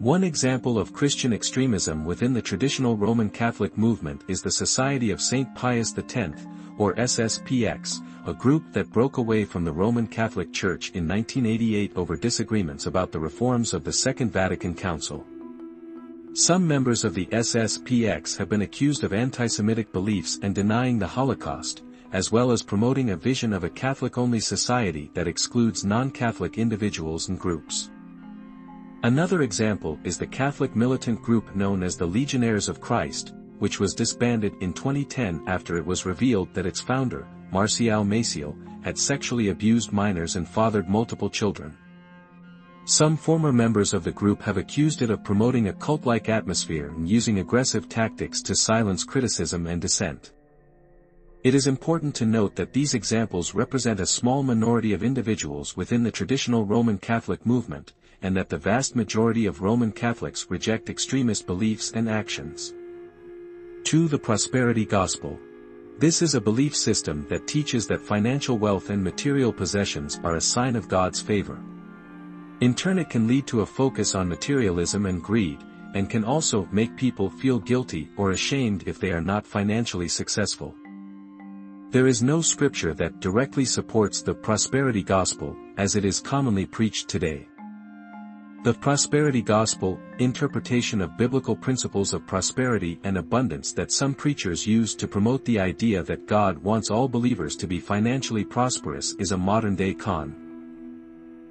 One 0.00 0.24
example 0.24 0.76
of 0.76 0.92
Christian 0.92 1.32
extremism 1.32 2.04
within 2.04 2.32
the 2.32 2.42
traditional 2.42 2.96
Roman 2.96 3.30
Catholic 3.30 3.78
movement 3.78 4.24
is 4.26 4.42
the 4.42 4.50
Society 4.50 5.12
of 5.12 5.20
St. 5.20 5.54
Pius 5.54 5.94
X, 5.96 6.46
or 6.78 6.94
SSPX, 6.94 8.00
a 8.26 8.34
group 8.34 8.72
that 8.72 8.90
broke 8.90 9.18
away 9.18 9.44
from 9.44 9.64
the 9.64 9.72
Roman 9.72 10.08
Catholic 10.08 10.52
Church 10.52 10.90
in 10.94 11.06
1988 11.06 11.92
over 11.94 12.16
disagreements 12.16 12.86
about 12.86 13.12
the 13.12 13.20
reforms 13.20 13.72
of 13.72 13.84
the 13.84 13.92
Second 13.92 14.32
Vatican 14.32 14.74
Council. 14.74 15.24
Some 16.34 16.68
members 16.68 17.04
of 17.04 17.14
the 17.14 17.26
SSPX 17.26 18.36
have 18.36 18.48
been 18.48 18.62
accused 18.62 19.02
of 19.02 19.12
anti-Semitic 19.12 19.92
beliefs 19.92 20.38
and 20.42 20.54
denying 20.54 20.98
the 20.98 21.06
Holocaust, 21.06 21.82
as 22.12 22.30
well 22.30 22.52
as 22.52 22.62
promoting 22.62 23.10
a 23.10 23.16
vision 23.16 23.52
of 23.52 23.64
a 23.64 23.70
Catholic-only 23.70 24.40
society 24.40 25.10
that 25.14 25.26
excludes 25.26 25.84
non-Catholic 25.84 26.58
individuals 26.58 27.28
and 27.28 27.38
groups. 27.38 27.90
Another 29.02 29.42
example 29.42 29.98
is 30.04 30.18
the 30.18 30.26
Catholic 30.26 30.76
militant 30.76 31.22
group 31.22 31.54
known 31.56 31.82
as 31.82 31.96
the 31.96 32.06
Legionnaires 32.06 32.68
of 32.68 32.80
Christ, 32.80 33.34
which 33.58 33.80
was 33.80 33.94
disbanded 33.94 34.54
in 34.60 34.72
2010 34.72 35.42
after 35.46 35.76
it 35.76 35.86
was 35.86 36.06
revealed 36.06 36.52
that 36.54 36.66
its 36.66 36.80
founder, 36.80 37.26
Marcial 37.50 38.04
Maciel, 38.04 38.56
had 38.84 38.98
sexually 38.98 39.48
abused 39.48 39.92
minors 39.92 40.36
and 40.36 40.48
fathered 40.48 40.88
multiple 40.88 41.30
children. 41.30 41.76
Some 42.90 43.18
former 43.18 43.52
members 43.52 43.92
of 43.92 44.02
the 44.02 44.12
group 44.12 44.40
have 44.40 44.56
accused 44.56 45.02
it 45.02 45.10
of 45.10 45.22
promoting 45.22 45.68
a 45.68 45.74
cult-like 45.74 46.30
atmosphere 46.30 46.88
and 46.88 47.06
using 47.06 47.38
aggressive 47.38 47.86
tactics 47.86 48.40
to 48.40 48.54
silence 48.54 49.04
criticism 49.04 49.66
and 49.66 49.78
dissent. 49.78 50.32
It 51.44 51.54
is 51.54 51.66
important 51.66 52.14
to 52.14 52.24
note 52.24 52.56
that 52.56 52.72
these 52.72 52.94
examples 52.94 53.54
represent 53.54 54.00
a 54.00 54.06
small 54.06 54.42
minority 54.42 54.94
of 54.94 55.02
individuals 55.02 55.76
within 55.76 56.02
the 56.02 56.10
traditional 56.10 56.64
Roman 56.64 56.96
Catholic 56.96 57.44
movement, 57.44 57.92
and 58.22 58.34
that 58.38 58.48
the 58.48 58.56
vast 58.56 58.96
majority 58.96 59.44
of 59.44 59.60
Roman 59.60 59.92
Catholics 59.92 60.46
reject 60.48 60.88
extremist 60.88 61.46
beliefs 61.46 61.92
and 61.92 62.08
actions. 62.08 62.72
2. 63.84 64.08
The 64.08 64.18
Prosperity 64.18 64.86
Gospel. 64.86 65.38
This 65.98 66.22
is 66.22 66.34
a 66.34 66.40
belief 66.40 66.74
system 66.74 67.26
that 67.28 67.46
teaches 67.46 67.86
that 67.88 68.00
financial 68.00 68.56
wealth 68.56 68.88
and 68.88 69.04
material 69.04 69.52
possessions 69.52 70.18
are 70.24 70.36
a 70.36 70.40
sign 70.40 70.74
of 70.74 70.88
God's 70.88 71.20
favor. 71.20 71.60
In 72.60 72.74
turn 72.74 72.98
it 72.98 73.08
can 73.08 73.28
lead 73.28 73.46
to 73.46 73.60
a 73.60 73.66
focus 73.66 74.16
on 74.16 74.28
materialism 74.28 75.06
and 75.06 75.22
greed, 75.22 75.58
and 75.94 76.10
can 76.10 76.24
also 76.24 76.68
make 76.72 76.96
people 76.96 77.30
feel 77.30 77.60
guilty 77.60 78.10
or 78.16 78.32
ashamed 78.32 78.82
if 78.86 78.98
they 78.98 79.12
are 79.12 79.20
not 79.20 79.46
financially 79.46 80.08
successful. 80.08 80.74
There 81.90 82.08
is 82.08 82.20
no 82.20 82.42
scripture 82.42 82.94
that 82.94 83.20
directly 83.20 83.64
supports 83.64 84.22
the 84.22 84.34
prosperity 84.34 85.04
gospel, 85.04 85.56
as 85.76 85.94
it 85.94 86.04
is 86.04 86.18
commonly 86.18 86.66
preached 86.66 87.08
today. 87.08 87.46
The 88.64 88.74
prosperity 88.74 89.40
gospel, 89.40 90.00
interpretation 90.18 91.00
of 91.00 91.16
biblical 91.16 91.54
principles 91.54 92.12
of 92.12 92.26
prosperity 92.26 92.98
and 93.04 93.18
abundance 93.18 93.72
that 93.74 93.92
some 93.92 94.14
preachers 94.14 94.66
use 94.66 94.96
to 94.96 95.06
promote 95.06 95.44
the 95.44 95.60
idea 95.60 96.02
that 96.02 96.26
God 96.26 96.58
wants 96.58 96.90
all 96.90 97.06
believers 97.06 97.54
to 97.54 97.68
be 97.68 97.78
financially 97.78 98.44
prosperous 98.44 99.14
is 99.20 99.30
a 99.30 99.38
modern-day 99.38 99.94
con. 99.94 100.47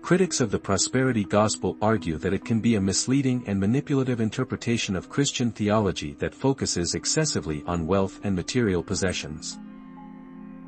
Critics 0.08 0.40
of 0.40 0.52
the 0.52 0.58
prosperity 0.58 1.26
gospel 1.26 1.76
argue 1.82 2.18
that 2.20 2.32
it 2.32 2.46
can 2.46 2.62
be 2.62 2.76
a 2.76 2.80
misleading 2.80 3.44
and 3.46 3.60
manipulative 3.60 4.22
interpretation 4.22 4.96
of 4.96 5.10
Christian 5.10 5.52
theology 5.52 6.14
that 6.20 6.34
focuses 6.34 6.96
excessively 6.96 7.62
on 7.68 7.86
wealth 7.86 8.22
and 8.24 8.34
material 8.34 8.82
possessions. 8.82 9.60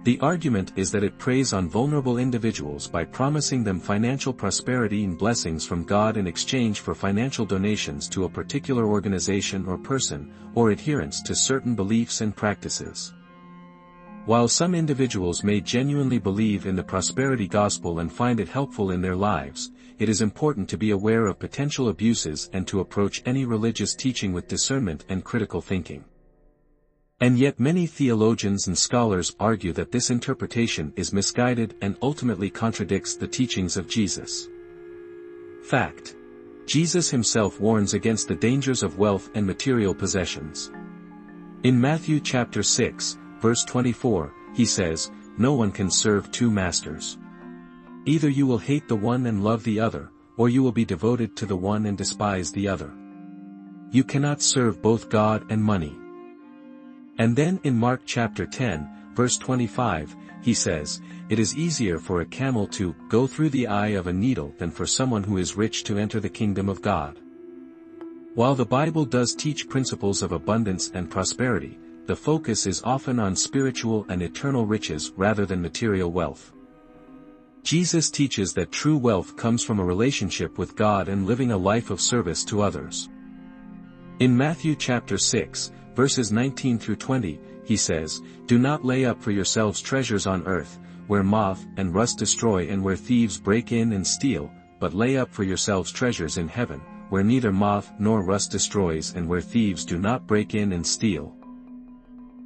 The 0.04 0.20
argument 0.20 0.74
is 0.76 0.92
that 0.92 1.06
it 1.06 1.18
preys 1.18 1.54
on 1.54 1.70
vulnerable 1.70 2.18
individuals 2.18 2.90
by 2.90 3.06
promising 3.06 3.64
them 3.64 3.80
financial 3.80 4.34
prosperity 4.34 5.06
and 5.06 5.18
blessings 5.18 5.66
from 5.66 5.86
God 5.86 6.18
in 6.18 6.28
exchange 6.28 6.82
for 6.82 6.94
financial 6.94 7.46
donations 7.46 8.10
to 8.10 8.26
a 8.26 8.30
particular 8.30 8.88
organization 8.88 9.66
or 9.68 9.78
person, 9.78 10.34
or 10.54 10.72
adherence 10.72 11.22
to 11.22 11.34
certain 11.34 11.76
beliefs 11.76 12.20
and 12.20 12.36
practices. 12.36 13.14
While 14.30 14.48
some 14.48 14.76
individuals 14.76 15.44
may 15.44 15.60
genuinely 15.60 16.20
believe 16.20 16.68
in 16.68 16.76
the 16.76 16.84
prosperity 16.84 17.48
gospel 17.48 17.98
and 17.98 18.14
find 18.14 18.40
it 18.40 18.48
helpful 18.48 18.92
in 18.92 19.02
their 19.02 19.16
lives, 19.16 19.72
it 19.98 20.08
is 20.08 20.22
important 20.22 20.70
to 20.70 20.78
be 20.78 20.92
aware 20.92 21.26
of 21.26 21.40
potential 21.40 21.90
abuses 21.90 22.48
and 22.54 22.68
to 22.68 22.80
approach 22.80 23.24
any 23.26 23.46
religious 23.46 23.96
teaching 23.96 24.32
with 24.32 24.48
discernment 24.48 25.04
and 25.10 25.24
critical 25.24 25.62
thinking. 25.62 26.06
And 27.20 27.40
yet 27.40 27.60
many 27.60 27.88
theologians 27.88 28.68
and 28.68 28.78
scholars 28.78 29.36
argue 29.40 29.74
that 29.74 29.92
this 29.92 30.12
interpretation 30.12 30.94
is 30.96 31.12
misguided 31.12 31.74
and 31.82 31.98
ultimately 32.04 32.52
contradicts 32.52 33.16
the 33.16 33.28
teachings 33.28 33.78
of 33.78 33.90
Jesus. 33.90 34.48
Fact. 35.64 36.16
Jesus 36.68 37.10
himself 37.10 37.60
warns 37.60 37.96
against 37.96 38.28
the 38.28 38.36
dangers 38.36 38.84
of 38.84 39.00
wealth 39.00 39.32
and 39.34 39.48
material 39.48 39.96
possessions. 39.96 40.70
In 41.64 41.82
Matthew 41.82 42.20
chapter 42.20 42.62
6, 42.62 43.18
verse 43.42 43.64
24, 43.64 44.34
he 44.54 44.66
says, 44.66 45.12
No 45.38 45.54
one 45.54 45.72
can 45.72 45.90
serve 45.90 46.32
two 46.32 46.52
masters. 46.52 47.18
Either 48.06 48.30
you 48.30 48.48
will 48.48 48.58
hate 48.58 48.88
the 48.88 48.96
one 48.96 49.26
and 49.26 49.44
love 49.44 49.64
the 49.64 49.80
other, 49.80 50.10
or 50.38 50.50
you 50.50 50.64
will 50.64 50.72
be 50.72 50.86
devoted 50.86 51.36
to 51.36 51.46
the 51.46 51.56
one 51.56 51.86
and 51.86 51.98
despise 51.98 52.52
the 52.52 52.68
other. 52.68 52.92
You 53.92 54.04
cannot 54.04 54.42
serve 54.42 54.82
both 54.82 55.10
God 55.10 55.46
and 55.50 55.64
money. 55.64 55.98
And 57.18 57.36
then 57.36 57.60
in 57.64 57.76
Mark 57.76 58.02
chapter 58.06 58.46
10, 58.46 59.14
verse 59.14 59.38
25, 59.38 60.16
he 60.42 60.54
says, 60.54 61.02
It 61.28 61.40
is 61.40 61.58
easier 61.58 62.00
for 62.00 62.22
a 62.22 62.26
camel 62.26 62.68
to 62.68 62.96
go 63.10 63.28
through 63.28 63.50
the 63.50 63.68
eye 63.68 63.90
of 63.90 64.08
a 64.08 64.14
needle 64.14 64.54
than 64.58 64.72
for 64.72 64.86
someone 64.86 65.24
who 65.24 65.38
is 65.38 65.58
rich 65.58 65.84
to 65.86 65.98
enter 65.98 66.20
the 66.20 66.30
kingdom 66.30 66.70
of 66.70 66.82
God. 66.82 67.20
While 68.36 68.56
the 68.56 68.66
Bible 68.66 69.06
does 69.06 69.36
teach 69.36 69.68
principles 69.68 70.22
of 70.22 70.32
abundance 70.32 70.92
and 70.94 71.10
prosperity, 71.10 71.78
the 72.06 72.16
focus 72.16 72.66
is 72.66 72.82
often 72.84 73.20
on 73.20 73.36
spiritual 73.36 74.06
and 74.10 74.22
eternal 74.22 74.66
riches 74.66 75.12
rather 75.16 75.46
than 75.46 75.62
material 75.62 76.12
wealth. 76.12 76.52
Jesus 77.64 78.10
teaches 78.10 78.54
that 78.54 78.72
true 78.72 78.98
wealth 78.98 79.36
comes 79.36 79.64
from 79.64 79.80
a 79.80 79.86
relationship 79.86 80.58
with 80.58 80.76
God 80.76 81.08
and 81.10 81.28
living 81.28 81.52
a 81.52 81.58
life 81.58 81.90
of 81.90 82.02
service 82.02 82.44
to 82.46 82.62
others. 82.62 83.10
In 84.20 84.36
Matthew 84.36 84.76
chapter 84.76 85.18
6, 85.18 85.72
verses 85.96 86.32
19 86.32 86.80
through 86.80 86.96
20, 86.96 87.40
he 87.64 87.78
says, 87.78 88.22
Do 88.48 88.58
not 88.58 88.84
lay 88.84 89.06
up 89.06 89.22
for 89.22 89.32
yourselves 89.32 89.82
treasures 89.82 90.26
on 90.26 90.46
earth, 90.48 90.80
where 91.08 91.24
moth 91.24 91.66
and 91.78 91.94
rust 91.94 92.18
destroy 92.18 92.68
and 92.68 92.84
where 92.84 92.96
thieves 92.96 93.40
break 93.40 93.72
in 93.72 93.94
and 93.94 94.06
steal, 94.06 94.52
but 94.80 94.94
lay 94.94 95.18
up 95.18 95.32
for 95.32 95.44
yourselves 95.44 95.92
treasures 95.92 96.38
in 96.38 96.48
heaven, 96.48 96.82
where 97.10 97.24
neither 97.24 97.52
moth 97.52 97.92
nor 98.00 98.24
rust 98.24 98.52
destroys 98.52 99.14
and 99.16 99.28
where 99.28 99.42
thieves 99.42 99.86
do 99.86 99.98
not 99.98 100.28
break 100.28 100.56
in 100.56 100.74
and 100.74 100.86
steal. 100.86 101.36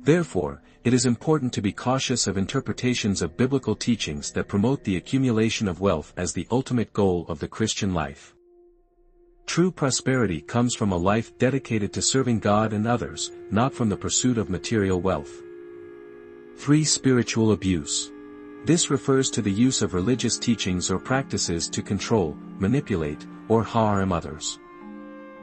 Therefore, 0.04 0.62
it 0.84 0.94
is 0.94 1.06
important 1.06 1.54
to 1.54 1.62
be 1.62 1.72
cautious 1.72 2.28
of 2.28 2.38
interpretations 2.38 3.22
of 3.22 3.38
biblical 3.38 3.74
teachings 3.74 4.32
that 4.34 4.50
promote 4.50 4.84
the 4.84 4.98
accumulation 4.98 5.66
of 5.70 5.80
wealth 5.80 6.14
as 6.18 6.34
the 6.34 6.46
ultimate 6.52 6.92
goal 6.92 7.26
of 7.30 7.40
the 7.40 7.48
Christian 7.48 7.94
life. 7.94 8.36
True 9.46 9.72
prosperity 9.72 10.42
comes 10.42 10.76
from 10.76 10.92
a 10.92 10.98
life 10.98 11.38
dedicated 11.38 11.94
to 11.94 12.02
serving 12.02 12.40
God 12.40 12.74
and 12.74 12.86
others, 12.86 13.32
not 13.50 13.74
from 13.74 13.88
the 13.88 13.96
pursuit 13.96 14.38
of 14.38 14.50
material 14.50 15.00
wealth. 15.00 15.42
3. 16.58 16.84
Spiritual 16.84 17.54
abuse. 17.54 18.12
This 18.66 18.90
refers 18.90 19.30
to 19.32 19.42
the 19.42 19.52
use 19.52 19.82
of 19.82 19.94
religious 19.94 20.38
teachings 20.38 20.92
or 20.92 21.00
practices 21.00 21.70
to 21.70 21.82
control, 21.82 22.38
manipulate, 22.60 23.26
or 23.48 23.64
harm 23.64 24.12
others. 24.12 24.60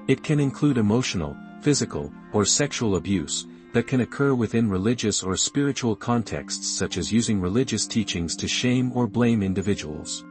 It 0.06 0.22
can 0.22 0.38
include 0.38 0.76
emotional, 0.76 1.36
physical, 1.62 2.12
or 2.32 2.44
sexual 2.44 2.96
abuse, 2.96 3.46
that 3.72 3.86
can 3.86 4.00
occur 4.00 4.34
within 4.34 4.68
religious 4.68 5.22
or 5.22 5.36
spiritual 5.36 5.94
contexts 5.94 6.66
such 6.66 6.96
as 6.96 7.12
using 7.12 7.40
religious 7.40 7.86
teachings 7.86 8.34
to 8.36 8.48
shame 8.48 8.92
or 8.94 9.06
blame 9.06 9.42
individuals. 9.42 10.24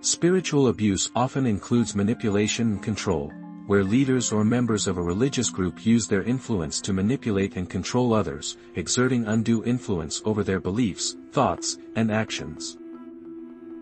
Spiritual 0.00 0.68
abuse 0.68 1.10
often 1.16 1.46
includes 1.46 1.96
manipulation 1.96 2.72
and 2.72 2.82
control, 2.82 3.32
where 3.66 3.82
leaders 3.82 4.30
or 4.30 4.44
members 4.44 4.86
of 4.86 4.98
a 4.98 5.02
religious 5.02 5.50
group 5.50 5.84
use 5.84 6.06
their 6.06 6.22
influence 6.22 6.80
to 6.80 6.92
manipulate 6.92 7.56
and 7.56 7.68
control 7.68 8.12
others, 8.12 8.56
exerting 8.76 9.24
undue 9.26 9.64
influence 9.64 10.22
over 10.24 10.44
their 10.44 10.60
beliefs, 10.60 11.16
thoughts, 11.32 11.78
and 11.96 12.12
actions. 12.12 12.76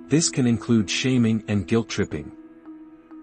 This 0.07 0.31
can 0.31 0.47
include 0.47 0.89
shaming 0.89 1.45
and 1.49 1.67
guilt-tripping. 1.67 2.33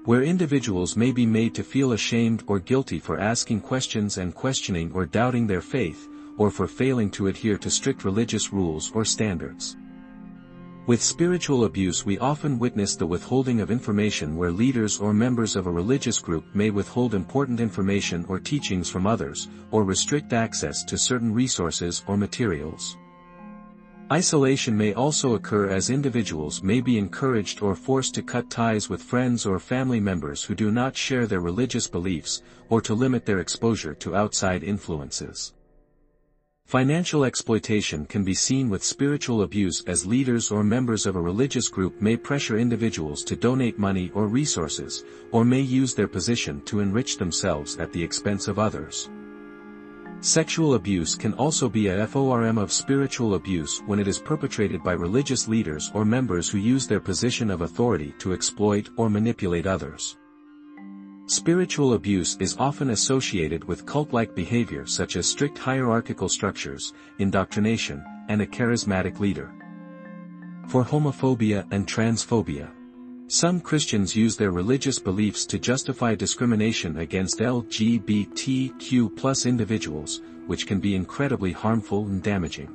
Where 0.05 0.23
individuals 0.23 0.97
may 0.97 1.11
be 1.11 1.27
made 1.27 1.53
to 1.53 1.63
feel 1.63 1.91
ashamed 1.91 2.43
or 2.47 2.57
guilty 2.57 2.97
for 2.97 3.19
asking 3.19 3.61
questions 3.61 4.17
and 4.17 4.33
questioning 4.33 4.91
or 4.93 5.05
doubting 5.05 5.45
their 5.45 5.61
faith, 5.61 6.09
or 6.39 6.49
for 6.49 6.65
failing 6.65 7.11
to 7.11 7.27
adhere 7.27 7.57
to 7.59 7.69
strict 7.69 8.03
religious 8.03 8.51
rules 8.51 8.91
or 8.95 9.05
standards. 9.05 9.77
With 10.87 11.03
spiritual 11.03 11.65
abuse 11.65 12.03
we 12.03 12.17
often 12.17 12.57
witness 12.57 12.95
the 12.95 13.05
withholding 13.05 13.61
of 13.61 13.69
information 13.69 14.35
where 14.35 14.51
leaders 14.51 14.99
or 14.99 15.13
members 15.13 15.55
of 15.55 15.67
a 15.67 15.71
religious 15.71 16.17
group 16.17 16.45
may 16.55 16.71
withhold 16.71 17.13
important 17.13 17.59
information 17.59 18.25
or 18.27 18.39
teachings 18.39 18.89
from 18.89 19.05
others, 19.05 19.49
or 19.69 19.83
restrict 19.83 20.33
access 20.33 20.83
to 20.85 20.97
certain 20.97 21.31
resources 21.31 22.03
or 22.07 22.17
materials. 22.17 22.97
Isolation 24.11 24.75
may 24.75 24.93
also 24.93 25.35
occur 25.35 25.69
as 25.69 25.89
individuals 25.89 26.61
may 26.61 26.81
be 26.81 26.97
encouraged 26.97 27.61
or 27.61 27.75
forced 27.75 28.13
to 28.15 28.21
cut 28.21 28.49
ties 28.49 28.89
with 28.89 29.01
friends 29.01 29.45
or 29.45 29.57
family 29.57 30.01
members 30.01 30.43
who 30.43 30.53
do 30.53 30.69
not 30.69 30.97
share 30.97 31.25
their 31.25 31.39
religious 31.39 31.87
beliefs, 31.87 32.41
or 32.67 32.81
to 32.81 32.93
limit 32.93 33.25
their 33.25 33.39
exposure 33.39 33.93
to 33.95 34.13
outside 34.13 34.65
influences. 34.65 35.53
Financial 36.65 37.23
exploitation 37.23 38.05
can 38.05 38.25
be 38.25 38.33
seen 38.33 38.69
with 38.69 38.83
spiritual 38.83 39.43
abuse 39.43 39.81
as 39.87 40.05
leaders 40.05 40.51
or 40.51 40.61
members 40.61 41.05
of 41.05 41.15
a 41.15 41.21
religious 41.21 41.69
group 41.69 42.01
may 42.01 42.17
pressure 42.17 42.57
individuals 42.57 43.23
to 43.23 43.37
donate 43.37 43.79
money 43.79 44.11
or 44.13 44.27
resources, 44.27 45.05
or 45.31 45.45
may 45.45 45.61
use 45.61 45.93
their 45.93 46.09
position 46.09 46.61
to 46.65 46.81
enrich 46.81 47.17
themselves 47.17 47.77
at 47.77 47.93
the 47.93 48.03
expense 48.03 48.49
of 48.49 48.59
others. 48.59 49.09
Sexual 50.23 50.75
abuse 50.75 51.15
can 51.15 51.33
also 51.33 51.67
be 51.67 51.87
a 51.87 52.05
form 52.05 52.59
of 52.59 52.71
spiritual 52.71 53.33
abuse 53.33 53.81
when 53.87 53.97
it 53.97 54.07
is 54.07 54.19
perpetrated 54.19 54.83
by 54.83 54.93
religious 54.93 55.47
leaders 55.47 55.89
or 55.95 56.05
members 56.05 56.47
who 56.47 56.59
use 56.59 56.85
their 56.85 56.99
position 56.99 57.49
of 57.49 57.61
authority 57.61 58.13
to 58.19 58.31
exploit 58.31 58.87
or 58.97 59.09
manipulate 59.09 59.65
others. 59.65 60.19
Spiritual 61.25 61.95
abuse 61.95 62.37
is 62.39 62.55
often 62.59 62.91
associated 62.91 63.63
with 63.63 63.87
cult-like 63.87 64.35
behavior 64.35 64.85
such 64.85 65.15
as 65.15 65.25
strict 65.25 65.57
hierarchical 65.57 66.29
structures, 66.29 66.93
indoctrination, 67.17 68.05
and 68.29 68.43
a 68.43 68.45
charismatic 68.45 69.19
leader. 69.19 69.51
For 70.67 70.83
homophobia 70.83 71.65
and 71.71 71.87
transphobia, 71.87 72.69
some 73.31 73.61
Christians 73.61 74.13
use 74.13 74.35
their 74.35 74.51
religious 74.51 74.99
beliefs 74.99 75.45
to 75.45 75.57
justify 75.57 76.13
discrimination 76.13 76.97
against 76.97 77.39
LGBTQ 77.39 79.45
individuals, 79.45 80.21
which 80.47 80.67
can 80.67 80.81
be 80.81 80.95
incredibly 80.95 81.53
harmful 81.53 82.07
and 82.07 82.21
damaging. 82.21 82.67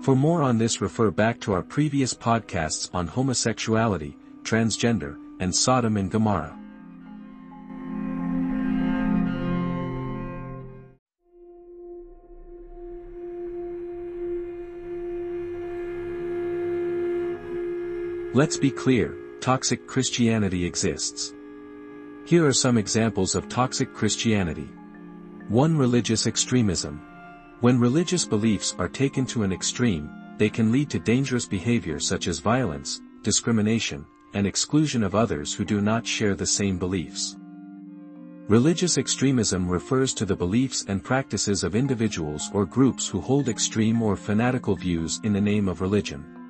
For 0.00 0.14
more 0.14 0.42
on 0.42 0.58
this 0.58 0.80
refer 0.80 1.10
back 1.10 1.40
to 1.40 1.54
our 1.54 1.62
previous 1.62 2.14
podcasts 2.14 2.88
on 2.94 3.08
homosexuality, 3.08 4.14
transgender, 4.44 5.16
and 5.40 5.52
Sodom 5.52 5.96
and 5.96 6.08
Gomorrah. 6.08 6.56
Let's 18.34 18.56
be 18.56 18.70
clear, 18.70 19.14
toxic 19.42 19.88
Christianity 19.88 20.64
exists. 20.64 21.34
Here 22.24 22.46
are 22.46 22.52
some 22.52 22.78
examples 22.78 23.34
of 23.34 23.48
toxic 23.48 23.92
Christianity. 23.92 24.68
1. 25.48 25.76
Religious 25.76 26.28
extremism. 26.28 27.02
When 27.58 27.80
religious 27.80 28.24
beliefs 28.24 28.76
are 28.78 28.88
taken 28.88 29.26
to 29.26 29.42
an 29.42 29.52
extreme, 29.52 30.08
they 30.38 30.48
can 30.48 30.70
lead 30.70 30.90
to 30.90 31.00
dangerous 31.00 31.44
behavior 31.44 31.98
such 31.98 32.28
as 32.28 32.38
violence, 32.38 33.00
discrimination, 33.24 34.06
and 34.32 34.46
exclusion 34.46 35.02
of 35.02 35.16
others 35.16 35.52
who 35.52 35.64
do 35.64 35.80
not 35.80 36.06
share 36.06 36.36
the 36.36 36.46
same 36.46 36.78
beliefs. 36.78 37.36
Religious 38.46 38.96
extremism 38.96 39.68
refers 39.68 40.14
to 40.14 40.24
the 40.24 40.36
beliefs 40.36 40.84
and 40.86 41.02
practices 41.02 41.64
of 41.64 41.74
individuals 41.74 42.48
or 42.54 42.64
groups 42.64 43.08
who 43.08 43.20
hold 43.20 43.48
extreme 43.48 44.02
or 44.02 44.14
fanatical 44.14 44.76
views 44.76 45.18
in 45.24 45.32
the 45.32 45.40
name 45.40 45.68
of 45.68 45.80
religion. 45.80 46.41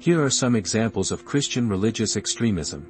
Here 0.00 0.24
are 0.24 0.30
some 0.30 0.56
examples 0.56 1.12
of 1.12 1.26
Christian 1.26 1.68
religious 1.68 2.16
extremism. 2.16 2.86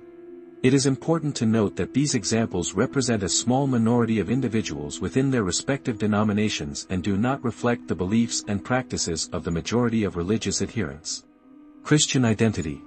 It 0.62 0.72
is 0.72 0.86
important 0.86 1.34
to 1.36 1.44
note 1.44 1.74
that 1.74 1.92
these 1.92 2.14
examples 2.14 2.74
represent 2.74 3.24
a 3.24 3.28
small 3.28 3.66
minority 3.66 4.20
of 4.20 4.30
individuals 4.30 5.00
within 5.00 5.28
their 5.28 5.42
respective 5.42 5.98
denominations 5.98 6.86
and 6.88 7.02
do 7.02 7.16
not 7.16 7.42
reflect 7.42 7.88
the 7.88 7.96
beliefs 7.96 8.44
and 8.46 8.64
practices 8.64 9.28
of 9.32 9.42
the 9.42 9.50
majority 9.50 10.04
of 10.04 10.14
religious 10.14 10.62
adherents. 10.62 11.24
Christian 11.82 12.24
identity. 12.24 12.80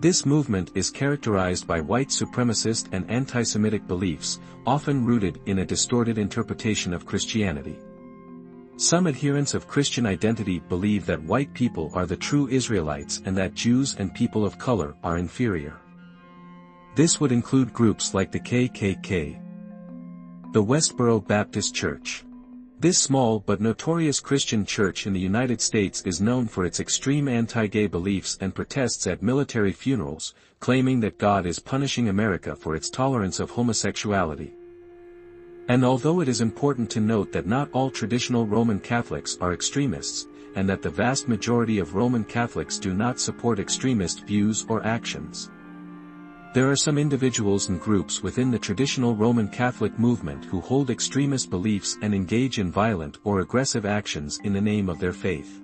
This 0.00 0.26
movement 0.26 0.72
is 0.74 0.90
characterized 0.90 1.68
by 1.68 1.80
white 1.80 2.08
supremacist 2.08 2.88
and 2.90 3.08
anti-Semitic 3.08 3.86
beliefs, 3.86 4.40
often 4.66 5.04
rooted 5.04 5.38
in 5.46 5.60
a 5.60 5.64
distorted 5.64 6.18
interpretation 6.18 6.92
of 6.92 7.06
Christianity. 7.06 7.78
Some 8.80 9.06
adherents 9.06 9.52
of 9.52 9.68
Christian 9.68 10.06
identity 10.06 10.58
believe 10.58 11.04
that 11.04 11.22
white 11.22 11.52
people 11.52 11.90
are 11.92 12.06
the 12.06 12.16
true 12.16 12.48
Israelites 12.48 13.20
and 13.26 13.36
that 13.36 13.52
Jews 13.52 13.94
and 13.98 14.14
people 14.14 14.42
of 14.42 14.56
color 14.56 14.94
are 15.04 15.18
inferior. 15.18 15.76
This 16.94 17.20
would 17.20 17.30
include 17.30 17.74
groups 17.74 18.14
like 18.14 18.32
the 18.32 18.40
KKK. 18.40 19.38
The 20.54 20.64
Westboro 20.64 21.20
Baptist 21.20 21.74
Church. 21.74 22.24
This 22.78 22.98
small 22.98 23.40
but 23.40 23.60
notorious 23.60 24.18
Christian 24.18 24.64
church 24.64 25.06
in 25.06 25.12
the 25.12 25.20
United 25.20 25.60
States 25.60 26.00
is 26.06 26.22
known 26.22 26.48
for 26.48 26.64
its 26.64 26.80
extreme 26.80 27.28
anti-gay 27.28 27.86
beliefs 27.86 28.38
and 28.40 28.54
protests 28.54 29.06
at 29.06 29.22
military 29.22 29.72
funerals, 29.72 30.32
claiming 30.58 31.00
that 31.00 31.18
God 31.18 31.44
is 31.44 31.58
punishing 31.58 32.08
America 32.08 32.56
for 32.56 32.74
its 32.74 32.88
tolerance 32.88 33.40
of 33.40 33.50
homosexuality. 33.50 34.54
And 35.68 35.84
although 35.84 36.20
it 36.20 36.28
is 36.28 36.40
important 36.40 36.90
to 36.90 37.00
note 37.00 37.32
that 37.32 37.46
not 37.46 37.68
all 37.72 37.90
traditional 37.90 38.46
Roman 38.46 38.80
Catholics 38.80 39.38
are 39.40 39.52
extremists, 39.52 40.26
and 40.56 40.68
that 40.68 40.82
the 40.82 40.90
vast 40.90 41.28
majority 41.28 41.78
of 41.78 41.94
Roman 41.94 42.24
Catholics 42.24 42.78
do 42.78 42.92
not 42.92 43.20
support 43.20 43.58
extremist 43.58 44.26
views 44.26 44.66
or 44.68 44.84
actions. 44.84 45.50
There 46.52 46.68
are 46.68 46.76
some 46.76 46.98
individuals 46.98 47.68
and 47.68 47.80
groups 47.80 48.24
within 48.24 48.50
the 48.50 48.58
traditional 48.58 49.14
Roman 49.14 49.46
Catholic 49.46 49.96
movement 50.00 50.44
who 50.44 50.60
hold 50.60 50.90
extremist 50.90 51.48
beliefs 51.48 51.96
and 52.02 52.12
engage 52.12 52.58
in 52.58 52.72
violent 52.72 53.18
or 53.22 53.38
aggressive 53.38 53.86
actions 53.86 54.40
in 54.42 54.52
the 54.52 54.60
name 54.60 54.88
of 54.88 54.98
their 54.98 55.12
faith. 55.12 55.62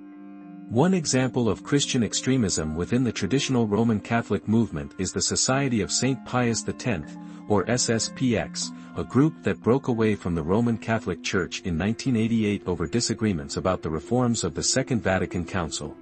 One 0.68 0.94
example 0.94 1.48
of 1.48 1.64
Christian 1.64 2.04
extremism 2.04 2.76
within 2.76 3.02
the 3.02 3.10
traditional 3.10 3.66
Roman 3.66 3.98
Catholic 3.98 4.46
movement 4.46 4.94
is 4.98 5.12
the 5.12 5.22
Society 5.22 5.80
of 5.80 5.90
St. 5.90 6.24
Pius 6.24 6.64
X, 6.68 7.16
or 7.48 7.64
SSPX, 7.64 8.70
a 8.96 9.04
group 9.04 9.42
that 9.42 9.62
broke 9.62 9.88
away 9.88 10.14
from 10.14 10.34
the 10.34 10.42
Roman 10.42 10.78
Catholic 10.78 11.22
Church 11.22 11.60
in 11.62 11.78
1988 11.78 12.62
over 12.66 12.86
disagreements 12.86 13.56
about 13.56 13.82
the 13.82 13.90
reforms 13.90 14.44
of 14.44 14.54
the 14.54 14.62
Second 14.62 15.02
Vatican 15.02 15.44
Council. 15.44 15.96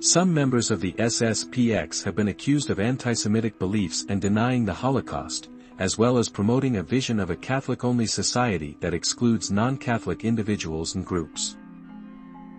Some 0.00 0.34
members 0.34 0.70
of 0.70 0.80
the 0.80 0.92
SSPX 0.94 2.02
have 2.02 2.16
been 2.16 2.28
accused 2.28 2.70
of 2.70 2.80
anti-Semitic 2.80 3.58
beliefs 3.58 4.04
and 4.08 4.20
denying 4.20 4.64
the 4.64 4.72
Holocaust, 4.72 5.48
as 5.78 5.96
well 5.96 6.18
as 6.18 6.28
promoting 6.28 6.76
a 6.76 6.82
vision 6.82 7.20
of 7.20 7.30
a 7.30 7.36
Catholic-only 7.36 8.06
society 8.06 8.76
that 8.80 8.94
excludes 8.94 9.50
non-Catholic 9.50 10.24
individuals 10.24 10.96
and 10.96 11.06
groups. 11.06 11.56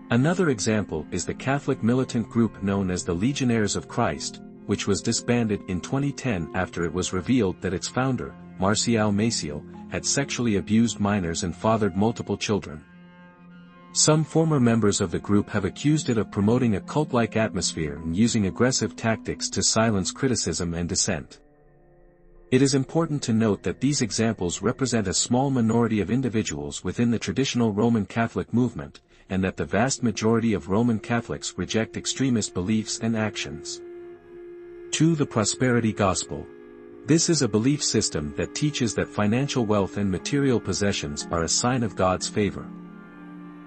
Another 0.10 0.50
example 0.50 1.08
is 1.12 1.26
the 1.26 1.34
Catholic 1.34 1.82
militant 1.82 2.30
group 2.30 2.62
known 2.62 2.92
as 2.92 3.04
the 3.04 3.14
Legionnaires 3.14 3.76
of 3.76 3.88
Christ, 3.88 4.42
which 4.66 4.88
was 4.88 5.02
disbanded 5.02 5.62
in 5.68 5.82
2010 5.82 6.52
after 6.56 6.86
it 6.86 6.94
was 6.94 7.14
revealed 7.14 7.60
that 7.62 7.74
its 7.74 7.88
founder, 7.88 8.34
Marcial 8.60 9.12
Maciel, 9.12 9.64
had 9.92 10.06
sexually 10.06 10.56
abused 10.56 11.00
minors 11.00 11.44
and 11.44 11.56
fathered 11.56 11.96
multiple 11.96 12.38
children. 12.38 12.84
Some 13.92 14.24
former 14.24 14.60
members 14.60 15.02
of 15.02 15.12
the 15.12 15.20
group 15.20 15.50
have 15.50 15.66
accused 15.66 16.10
it 16.10 16.18
of 16.18 16.32
promoting 16.32 16.76
a 16.76 16.82
cult-like 16.82 17.38
atmosphere 17.38 17.98
and 17.98 18.18
using 18.18 18.48
aggressive 18.48 18.96
tactics 18.96 19.50
to 19.52 19.62
silence 19.62 20.12
criticism 20.12 20.74
and 20.74 20.90
dissent. 20.90 21.40
It 22.50 22.62
is 22.62 22.74
important 22.74 23.22
to 23.24 23.34
note 23.34 23.62
that 23.64 23.82
these 23.82 24.02
examples 24.02 24.62
represent 24.62 25.08
a 25.08 25.14
small 25.14 25.52
minority 25.52 26.02
of 26.02 26.10
individuals 26.10 26.84
within 26.84 27.12
the 27.12 27.20
traditional 27.20 27.72
Roman 27.72 28.06
Catholic 28.06 28.52
movement, 28.54 29.02
and 29.30 29.44
that 29.44 29.58
the 29.58 29.66
vast 29.66 30.02
majority 30.02 30.54
of 30.54 30.70
Roman 30.70 31.00
Catholics 31.00 31.54
reject 31.58 31.98
extremist 31.98 32.54
beliefs 32.54 33.00
and 33.00 33.16
actions. 33.16 33.82
2. 34.94 35.16
The 35.16 35.26
Prosperity 35.26 35.92
Gospel. 35.92 36.46
This 37.08 37.28
is 37.28 37.42
a 37.42 37.48
belief 37.48 37.84
system 37.84 38.32
that 38.38 38.54
teaches 38.54 38.94
that 38.94 39.10
financial 39.10 39.66
wealth 39.66 39.98
and 39.98 40.10
material 40.10 40.60
possessions 40.60 41.28
are 41.32 41.42
a 41.42 41.50
sign 41.50 41.82
of 41.82 41.96
God's 41.96 42.30
favor. 42.30 42.68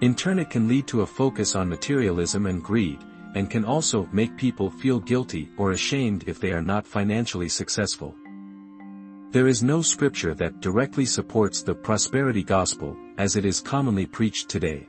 In 0.02 0.14
turn 0.14 0.38
it 0.38 0.50
can 0.50 0.68
lead 0.68 0.86
to 0.86 1.00
a 1.00 1.06
focus 1.06 1.56
on 1.56 1.68
materialism 1.68 2.46
and 2.46 2.62
greed, 2.62 3.00
and 3.34 3.50
can 3.50 3.64
also 3.64 4.08
make 4.12 4.36
people 4.36 4.70
feel 4.70 5.00
guilty 5.00 5.50
or 5.56 5.72
ashamed 5.72 6.22
if 6.28 6.38
they 6.38 6.52
are 6.52 6.62
not 6.62 6.86
financially 6.86 7.48
successful. 7.48 8.14
There 9.32 9.48
is 9.48 9.64
no 9.64 9.82
scripture 9.82 10.32
that 10.34 10.60
directly 10.60 11.06
supports 11.06 11.60
the 11.60 11.74
prosperity 11.74 12.44
gospel, 12.44 12.96
as 13.18 13.34
it 13.34 13.44
is 13.44 13.58
commonly 13.58 14.06
preached 14.06 14.48
today. 14.48 14.88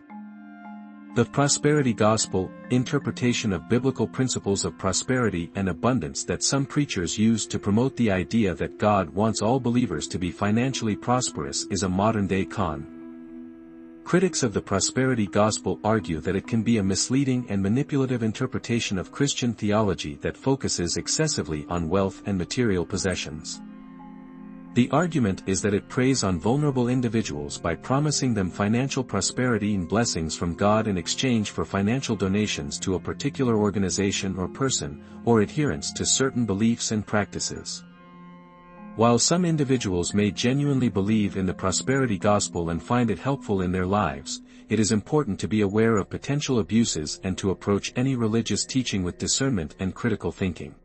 The 1.18 1.26
prosperity 1.26 1.96
gospel, 1.96 2.52
interpretation 2.70 3.52
of 3.52 3.68
biblical 3.68 4.06
principles 4.06 4.64
of 4.66 4.78
prosperity 4.78 5.50
and 5.56 5.68
abundance 5.68 6.24
that 6.26 6.44
some 6.44 6.64
preachers 6.64 7.18
use 7.18 7.48
to 7.48 7.58
promote 7.58 7.96
the 7.96 8.12
idea 8.12 8.54
that 8.54 8.78
God 8.78 9.10
wants 9.10 9.42
all 9.42 9.60
believers 9.60 10.08
to 10.10 10.20
be 10.20 10.30
financially 10.30 10.96
prosperous 10.96 11.66
is 11.72 11.82
a 11.82 11.90
modern-day 11.90 12.46
con. 12.46 12.86
Critics 14.04 14.44
of 14.44 14.54
the 14.54 14.62
prosperity 14.62 15.26
gospel 15.26 15.80
argue 15.84 16.20
that 16.20 16.36
it 16.36 16.46
can 16.46 16.62
be 16.62 16.78
a 16.78 16.84
misleading 16.84 17.48
and 17.50 17.64
manipulative 17.64 18.22
interpretation 18.22 19.00
of 19.00 19.12
Christian 19.12 19.56
theology 19.56 20.20
that 20.22 20.38
focuses 20.38 20.98
excessively 20.98 21.66
on 21.68 21.90
wealth 21.90 22.22
and 22.28 22.38
material 22.38 22.86
possessions. 22.86 23.60
The 24.78 24.92
argument 24.92 25.42
is 25.48 25.60
that 25.64 25.74
it 25.74 25.90
preys 25.90 26.24
on 26.24 26.40
vulnerable 26.40 26.88
individuals 26.88 27.58
by 27.58 27.74
promising 27.74 28.36
them 28.36 28.52
financial 28.52 29.04
prosperity 29.04 29.74
and 29.74 29.88
blessings 29.88 30.36
from 30.36 30.54
God 30.54 30.86
in 30.86 31.00
exchange 31.00 31.50
for 31.50 31.66
financial 31.66 32.16
donations 32.16 32.78
to 32.82 32.94
a 32.94 33.00
particular 33.00 33.58
organization 33.58 34.38
or 34.38 34.48
person, 34.48 35.04
or 35.26 35.42
adherence 35.42 35.92
to 35.94 36.06
certain 36.06 36.46
beliefs 36.46 36.92
and 36.92 37.08
practices. 37.08 37.86
While 38.98 39.18
some 39.18 39.46
individuals 39.46 40.14
may 40.14 40.30
genuinely 40.30 40.90
believe 40.90 41.38
in 41.38 41.48
the 41.48 41.56
prosperity 41.56 42.20
gospel 42.20 42.70
and 42.70 42.80
find 42.80 43.10
it 43.10 43.18
helpful 43.18 43.62
in 43.62 43.72
their 43.72 43.88
lives, 43.88 44.44
it 44.70 44.80
is 44.80 44.92
important 44.92 45.40
to 45.40 45.48
be 45.48 45.62
aware 45.62 45.98
of 45.98 46.08
potential 46.08 46.60
abuses 46.60 47.20
and 47.24 47.36
to 47.40 47.50
approach 47.50 47.94
any 47.96 48.16
religious 48.16 48.64
teaching 48.64 49.02
with 49.02 49.18
discernment 49.18 49.76
and 49.80 49.96
critical 49.96 50.32
thinking. 50.32 50.76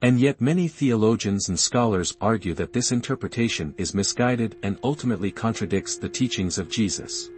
And 0.00 0.20
yet 0.20 0.40
many 0.40 0.68
theologians 0.68 1.48
and 1.48 1.58
scholars 1.58 2.16
argue 2.20 2.54
that 2.54 2.72
this 2.72 2.92
interpretation 2.92 3.74
is 3.78 3.94
misguided 3.94 4.56
and 4.62 4.78
ultimately 4.84 5.32
contradicts 5.32 5.96
the 5.96 6.08
teachings 6.08 6.56
of 6.58 6.70
Jesus. 6.70 7.30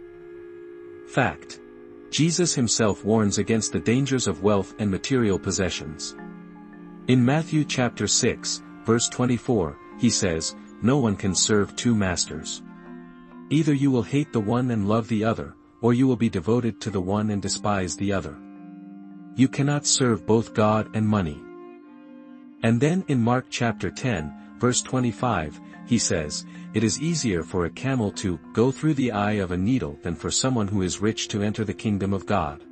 Fact. 1.07 1.59
Jesus 2.11 2.53
himself 2.53 3.03
warns 3.05 3.37
against 3.37 3.71
the 3.71 3.79
dangers 3.79 4.27
of 4.27 4.43
wealth 4.43 4.75
and 4.79 4.91
material 4.91 5.39
possessions. 5.39 6.15
In 7.07 7.23
Matthew 7.23 7.63
chapter 7.65 8.05
6, 8.05 8.61
verse 8.85 9.09
24, 9.09 9.77
he 9.97 10.09
says, 10.09 10.55
No 10.83 10.97
one 10.97 11.15
can 11.15 11.33
serve 11.33 11.75
two 11.75 11.95
masters. 11.95 12.61
Either 13.49 13.73
you 13.73 13.89
will 13.89 14.03
hate 14.03 14.31
the 14.31 14.39
one 14.39 14.69
and 14.71 14.87
love 14.87 15.07
the 15.07 15.23
other, 15.23 15.55
or 15.81 15.93
you 15.93 16.05
will 16.05 16.15
be 16.15 16.29
devoted 16.29 16.79
to 16.81 16.91
the 16.91 17.01
one 17.01 17.31
and 17.31 17.41
despise 17.41 17.95
the 17.95 18.13
other. 18.13 18.37
You 19.35 19.47
cannot 19.47 19.87
serve 19.87 20.27
both 20.27 20.53
God 20.53 20.95
and 20.95 21.07
money. 21.07 21.41
And 22.63 22.79
then 22.79 23.03
in 23.07 23.19
Mark 23.19 23.47
chapter 23.49 23.89
10, 23.89 24.57
verse 24.59 24.81
25, 24.81 25.59
he 25.87 25.97
says, 25.97 26.45
It 26.73 26.83
is 26.83 27.01
easier 27.01 27.43
for 27.43 27.65
a 27.65 27.71
camel 27.71 28.11
to 28.13 28.39
go 28.53 28.71
through 28.71 28.93
the 28.93 29.11
eye 29.11 29.33
of 29.33 29.51
a 29.51 29.57
needle 29.57 29.97
than 30.03 30.15
for 30.15 30.29
someone 30.29 30.67
who 30.67 30.83
is 30.83 31.01
rich 31.01 31.27
to 31.29 31.41
enter 31.41 31.63
the 31.63 31.73
kingdom 31.73 32.13
of 32.13 32.25
God. 32.25 32.63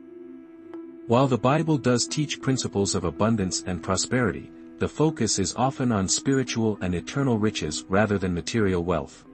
While 1.08 1.28
the 1.28 1.40
Bible 1.40 1.78
does 1.78 2.08
teach 2.08 2.40
principles 2.40 2.94
of 2.94 3.04
abundance 3.04 3.64
and 3.66 3.82
prosperity, 3.82 4.52
the 4.78 4.88
focus 4.88 5.40
is 5.40 5.56
often 5.56 5.92
on 5.92 6.08
spiritual 6.08 6.78
and 6.82 6.94
eternal 6.94 7.40
riches 7.40 7.84
rather 7.90 8.18
than 8.18 8.34
material 8.34 8.84
wealth. 8.84 9.26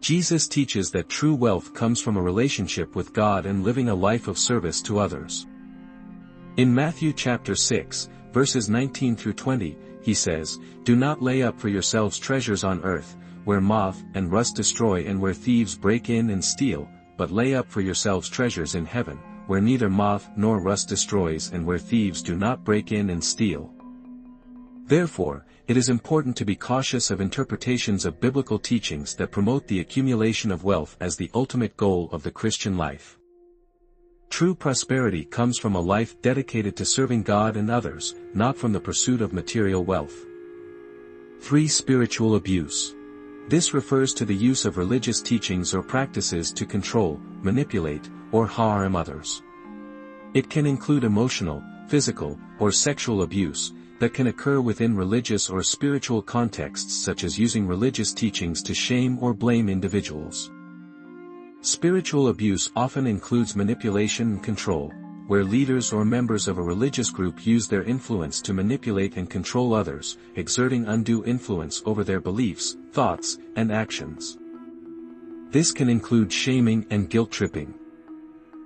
Jesus 0.00 0.48
teaches 0.48 0.90
that 0.90 1.08
true 1.08 1.34
wealth 1.34 1.72
comes 1.72 2.00
from 2.00 2.16
a 2.16 2.22
relationship 2.22 2.94
with 2.94 3.14
God 3.14 3.46
and 3.46 3.64
living 3.64 3.88
a 3.88 3.94
life 3.94 4.28
of 4.28 4.36
service 4.36 4.82
to 4.82 4.98
others. 4.98 5.46
In 6.58 6.74
Matthew 6.74 7.12
chapter 7.14 7.54
6, 7.54 8.10
verses 8.34 8.68
19 8.68 9.14
through 9.14 9.32
20, 9.32 9.78
he 10.02 10.12
says, 10.12 10.58
Do 10.82 10.96
not 10.96 11.22
lay 11.22 11.44
up 11.44 11.58
for 11.58 11.68
yourselves 11.68 12.18
treasures 12.18 12.64
on 12.64 12.82
earth, 12.82 13.16
where 13.44 13.60
moth 13.60 14.02
and 14.14 14.32
rust 14.32 14.56
destroy 14.56 15.04
and 15.06 15.20
where 15.20 15.32
thieves 15.32 15.76
break 15.76 16.10
in 16.10 16.30
and 16.30 16.44
steal, 16.44 16.88
but 17.16 17.30
lay 17.30 17.54
up 17.54 17.70
for 17.70 17.80
yourselves 17.80 18.28
treasures 18.28 18.74
in 18.74 18.84
heaven, 18.84 19.20
where 19.46 19.60
neither 19.60 19.88
moth 19.88 20.28
nor 20.36 20.60
rust 20.60 20.88
destroys 20.88 21.52
and 21.52 21.64
where 21.64 21.78
thieves 21.78 22.22
do 22.22 22.36
not 22.36 22.64
break 22.64 22.90
in 22.90 23.10
and 23.10 23.22
steal. 23.22 23.72
Therefore, 24.86 25.46
it 25.68 25.76
is 25.76 25.88
important 25.88 26.36
to 26.36 26.44
be 26.44 26.56
cautious 26.56 27.12
of 27.12 27.20
interpretations 27.20 28.04
of 28.04 28.20
biblical 28.20 28.58
teachings 28.58 29.14
that 29.14 29.30
promote 29.30 29.68
the 29.68 29.78
accumulation 29.78 30.50
of 30.50 30.64
wealth 30.64 30.96
as 31.00 31.16
the 31.16 31.30
ultimate 31.34 31.76
goal 31.76 32.08
of 32.10 32.24
the 32.24 32.32
Christian 32.32 32.76
life. 32.76 33.16
True 34.30 34.54
prosperity 34.54 35.24
comes 35.24 35.58
from 35.58 35.74
a 35.74 35.80
life 35.80 36.20
dedicated 36.20 36.76
to 36.76 36.84
serving 36.84 37.22
God 37.22 37.56
and 37.56 37.70
others, 37.70 38.14
not 38.34 38.56
from 38.56 38.72
the 38.72 38.80
pursuit 38.80 39.20
of 39.20 39.32
material 39.32 39.84
wealth. 39.84 40.24
3. 41.40 41.68
Spiritual 41.68 42.36
abuse. 42.36 42.94
This 43.48 43.74
refers 43.74 44.14
to 44.14 44.24
the 44.24 44.34
use 44.34 44.64
of 44.64 44.78
religious 44.78 45.20
teachings 45.20 45.74
or 45.74 45.82
practices 45.82 46.50
to 46.52 46.64
control, 46.64 47.20
manipulate, 47.42 48.08
or 48.32 48.46
harm 48.46 48.96
others. 48.96 49.42
It 50.32 50.48
can 50.48 50.66
include 50.66 51.04
emotional, 51.04 51.62
physical, 51.86 52.38
or 52.58 52.72
sexual 52.72 53.22
abuse, 53.22 53.74
that 53.98 54.14
can 54.14 54.26
occur 54.28 54.60
within 54.60 54.96
religious 54.96 55.48
or 55.48 55.62
spiritual 55.62 56.22
contexts 56.22 56.94
such 56.94 57.22
as 57.22 57.38
using 57.38 57.66
religious 57.66 58.12
teachings 58.12 58.62
to 58.62 58.74
shame 58.74 59.18
or 59.20 59.32
blame 59.32 59.68
individuals. 59.68 60.50
Spiritual 61.64 62.28
abuse 62.28 62.70
often 62.76 63.06
includes 63.06 63.56
manipulation 63.56 64.32
and 64.32 64.42
control, 64.42 64.92
where 65.28 65.42
leaders 65.42 65.94
or 65.94 66.04
members 66.04 66.46
of 66.46 66.58
a 66.58 66.62
religious 66.62 67.08
group 67.08 67.46
use 67.46 67.66
their 67.66 67.84
influence 67.84 68.42
to 68.42 68.52
manipulate 68.52 69.16
and 69.16 69.30
control 69.30 69.72
others, 69.72 70.18
exerting 70.36 70.84
undue 70.84 71.24
influence 71.24 71.82
over 71.86 72.04
their 72.04 72.20
beliefs, 72.20 72.76
thoughts, 72.92 73.38
and 73.56 73.72
actions. 73.72 74.36
This 75.52 75.72
can 75.72 75.88
include 75.88 76.30
shaming 76.30 76.86
and 76.90 77.08
guilt-tripping 77.08 77.72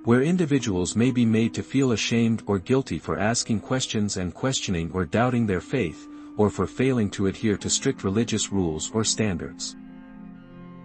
where 0.02 0.22
individuals 0.22 0.96
may 0.96 1.12
be 1.12 1.24
made 1.24 1.54
to 1.54 1.62
feel 1.62 1.92
ashamed 1.92 2.42
or 2.46 2.58
guilty 2.58 2.98
for 2.98 3.18
asking 3.18 3.60
questions 3.60 4.16
and 4.16 4.34
questioning 4.34 4.90
or 4.92 5.04
doubting 5.04 5.46
their 5.46 5.60
faith, 5.60 6.08
or 6.36 6.50
for 6.50 6.66
failing 6.66 7.10
to 7.10 7.26
adhere 7.26 7.58
to 7.58 7.70
strict 7.70 8.02
religious 8.02 8.50
rules 8.50 8.90
or 8.92 9.04
standards. 9.04 9.76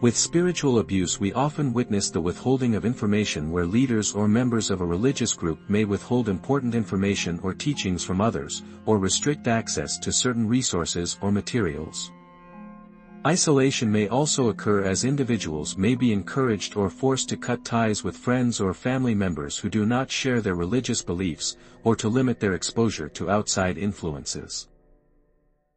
With 0.04 0.18
spiritual 0.18 0.80
abuse 0.80 1.18
we 1.22 1.32
often 1.32 1.72
witness 1.72 2.10
the 2.10 2.20
withholding 2.20 2.76
of 2.76 2.84
information 2.84 3.50
where 3.52 3.66
leaders 3.66 4.12
or 4.12 4.28
members 4.28 4.70
of 4.70 4.82
a 4.82 4.86
religious 4.86 5.32
group 5.32 5.60
may 5.70 5.86
withhold 5.86 6.28
important 6.28 6.76
information 6.76 7.40
or 7.42 7.54
teachings 7.54 8.04
from 8.04 8.20
others, 8.20 8.64
or 8.86 8.98
restrict 8.98 9.48
access 9.48 9.98
to 10.00 10.12
certain 10.12 10.46
resources 10.46 11.18
or 11.22 11.32
materials. 11.32 12.12
Isolation 13.26 13.90
may 13.90 14.10
also 14.10 14.50
occur 14.50 14.84
as 14.84 15.06
individuals 15.06 15.78
may 15.78 15.96
be 15.96 16.12
encouraged 16.12 16.76
or 16.76 16.90
forced 16.90 17.30
to 17.30 17.38
cut 17.38 17.64
ties 17.64 18.04
with 18.04 18.18
friends 18.18 18.60
or 18.60 18.74
family 18.74 19.16
members 19.16 19.58
who 19.58 19.70
do 19.70 19.86
not 19.86 20.12
share 20.12 20.42
their 20.42 20.56
religious 20.56 21.02
beliefs, 21.02 21.56
or 21.86 21.96
to 21.96 22.10
limit 22.10 22.42
their 22.42 22.56
exposure 22.56 23.08
to 23.08 23.30
outside 23.30 23.78
influences. 23.78 24.68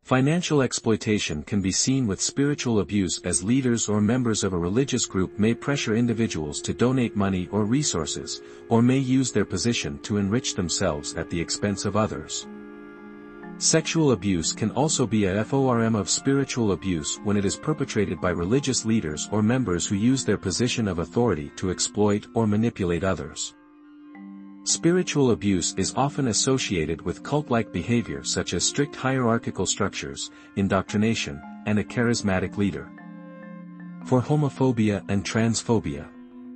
Financial 0.07 0.63
exploitation 0.63 1.43
can 1.43 1.61
be 1.61 1.73
seen 1.73 2.07
with 2.07 2.21
spiritual 2.21 2.79
abuse 2.79 3.21
as 3.25 3.43
leaders 3.43 3.89
or 3.89 4.01
members 4.01 4.45
of 4.45 4.53
a 4.53 4.57
religious 4.57 5.05
group 5.05 5.37
may 5.37 5.53
pressure 5.53 5.97
individuals 5.97 6.61
to 6.61 6.73
donate 6.73 7.17
money 7.17 7.49
or 7.51 7.65
resources, 7.65 8.41
or 8.69 8.83
may 8.83 8.99
use 8.99 9.33
their 9.33 9.45
position 9.45 9.99
to 10.05 10.19
enrich 10.19 10.55
themselves 10.55 11.15
at 11.15 11.29
the 11.29 11.41
expense 11.41 11.85
of 11.85 11.97
others. 11.97 12.47
Sexual 13.59 14.13
abuse 14.13 14.53
can 14.53 14.71
also 14.71 15.09
be 15.09 15.25
a 15.25 15.45
form 15.45 15.97
of 15.97 16.09
spiritual 16.09 16.71
abuse 16.71 17.19
when 17.25 17.37
it 17.37 17.45
is 17.45 17.57
perpetrated 17.57 18.21
by 18.21 18.31
religious 18.31 18.85
leaders 18.85 19.29
or 19.33 19.43
members 19.43 19.89
who 19.89 19.97
use 19.97 20.25
their 20.25 20.39
position 20.39 20.87
of 20.87 21.01
authority 21.01 21.51
to 21.57 21.73
exploit 21.73 22.29
or 22.33 22.47
manipulate 22.47 23.03
others. 23.03 23.57
Spiritual 24.67 25.31
abuse 25.31 25.75
is 25.77 25.95
often 25.95 26.27
associated 26.27 27.01
with 27.01 27.23
cult-like 27.23 27.71
behavior 27.71 28.25
such 28.25 28.53
as 28.53 28.65
strict 28.65 28.97
hierarchical 28.97 29.65
structures, 29.65 30.33
indoctrination, 30.57 31.41
and 31.67 31.79
a 31.79 31.85
charismatic 31.85 32.57
leader. 32.57 32.91
For 34.07 34.21
homophobia 34.21 35.05
and 35.09 35.25
transphobia, 35.25 36.09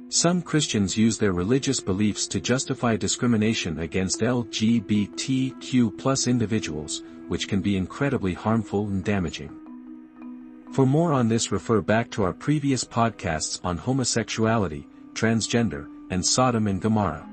some 0.08 0.42
Christians 0.42 0.96
use 0.96 1.18
their 1.18 1.32
religious 1.32 1.78
beliefs 1.78 2.26
to 2.26 2.40
justify 2.40 2.96
discrimination 2.96 3.78
against 3.78 4.22
LGBTQ 4.22 6.26
individuals, 6.26 7.04
which 7.28 7.46
can 7.46 7.60
be 7.60 7.76
incredibly 7.76 8.34
harmful 8.34 8.88
and 8.88 9.04
damaging. 9.04 9.56
For 10.72 10.84
more 10.84 11.12
on 11.12 11.28
this 11.28 11.52
refer 11.52 11.80
back 11.80 12.10
to 12.10 12.24
our 12.24 12.32
previous 12.32 12.82
podcasts 12.82 13.60
on 13.62 13.78
homosexuality, 13.78 14.88
transgender, 15.12 15.86
and 16.10 16.26
Sodom 16.26 16.66
and 16.66 16.82
Gomorrah. 16.82 17.29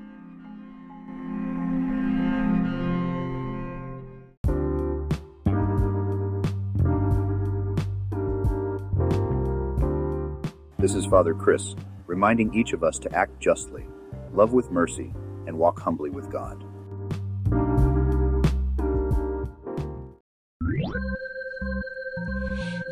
This 10.80 10.94
is 10.94 11.06
Father 11.06 11.34
Chris, 11.34 11.74
reminding 12.06 12.54
each 12.54 12.72
of 12.72 12.84
us 12.84 13.00
to 13.00 13.12
act 13.12 13.40
justly, 13.40 13.84
love 14.32 14.52
with 14.52 14.70
mercy, 14.70 15.12
and 15.48 15.58
walk 15.58 15.80
humbly 15.80 16.08
with 16.08 16.30
God. 16.30 16.62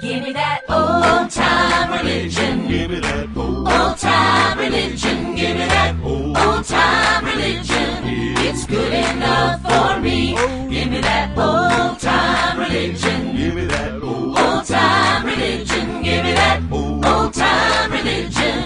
Give 0.00 0.20
me 0.20 0.32
that 0.32 0.62
old 0.68 1.30
time 1.30 1.92
religion. 1.92 2.66
Give 2.66 2.90
me 2.90 2.98
that 2.98 3.36
old, 3.36 3.68
Old 3.68 3.98
time 3.98 4.58
religion. 4.58 5.36
Give 5.36 5.56
me 5.56 5.66
that 5.66 5.96
old 6.02 6.64
time 6.64 7.24
religion. 7.24 8.36
It's 8.48 8.66
good 8.66 8.92
enough 8.92 9.62
for 9.62 10.00
me. 10.00 10.34
Oh. 10.36 10.68
Give 10.68 10.90
me 10.90 11.00
that 11.02 11.38
old 11.38 12.00
time 12.00 12.58
religion. 12.58 13.36
give 13.36 13.54
me 13.54 13.64
that 13.66 14.02
old, 14.02 14.36
Old 14.36 14.64
time 14.64 15.24
religion. 15.24 16.02
Give 16.02 16.24
me 16.24 16.32
that 16.32 16.62
oh. 16.72 17.22
old 17.22 17.32
time 17.32 17.75
religion. 18.06 18.64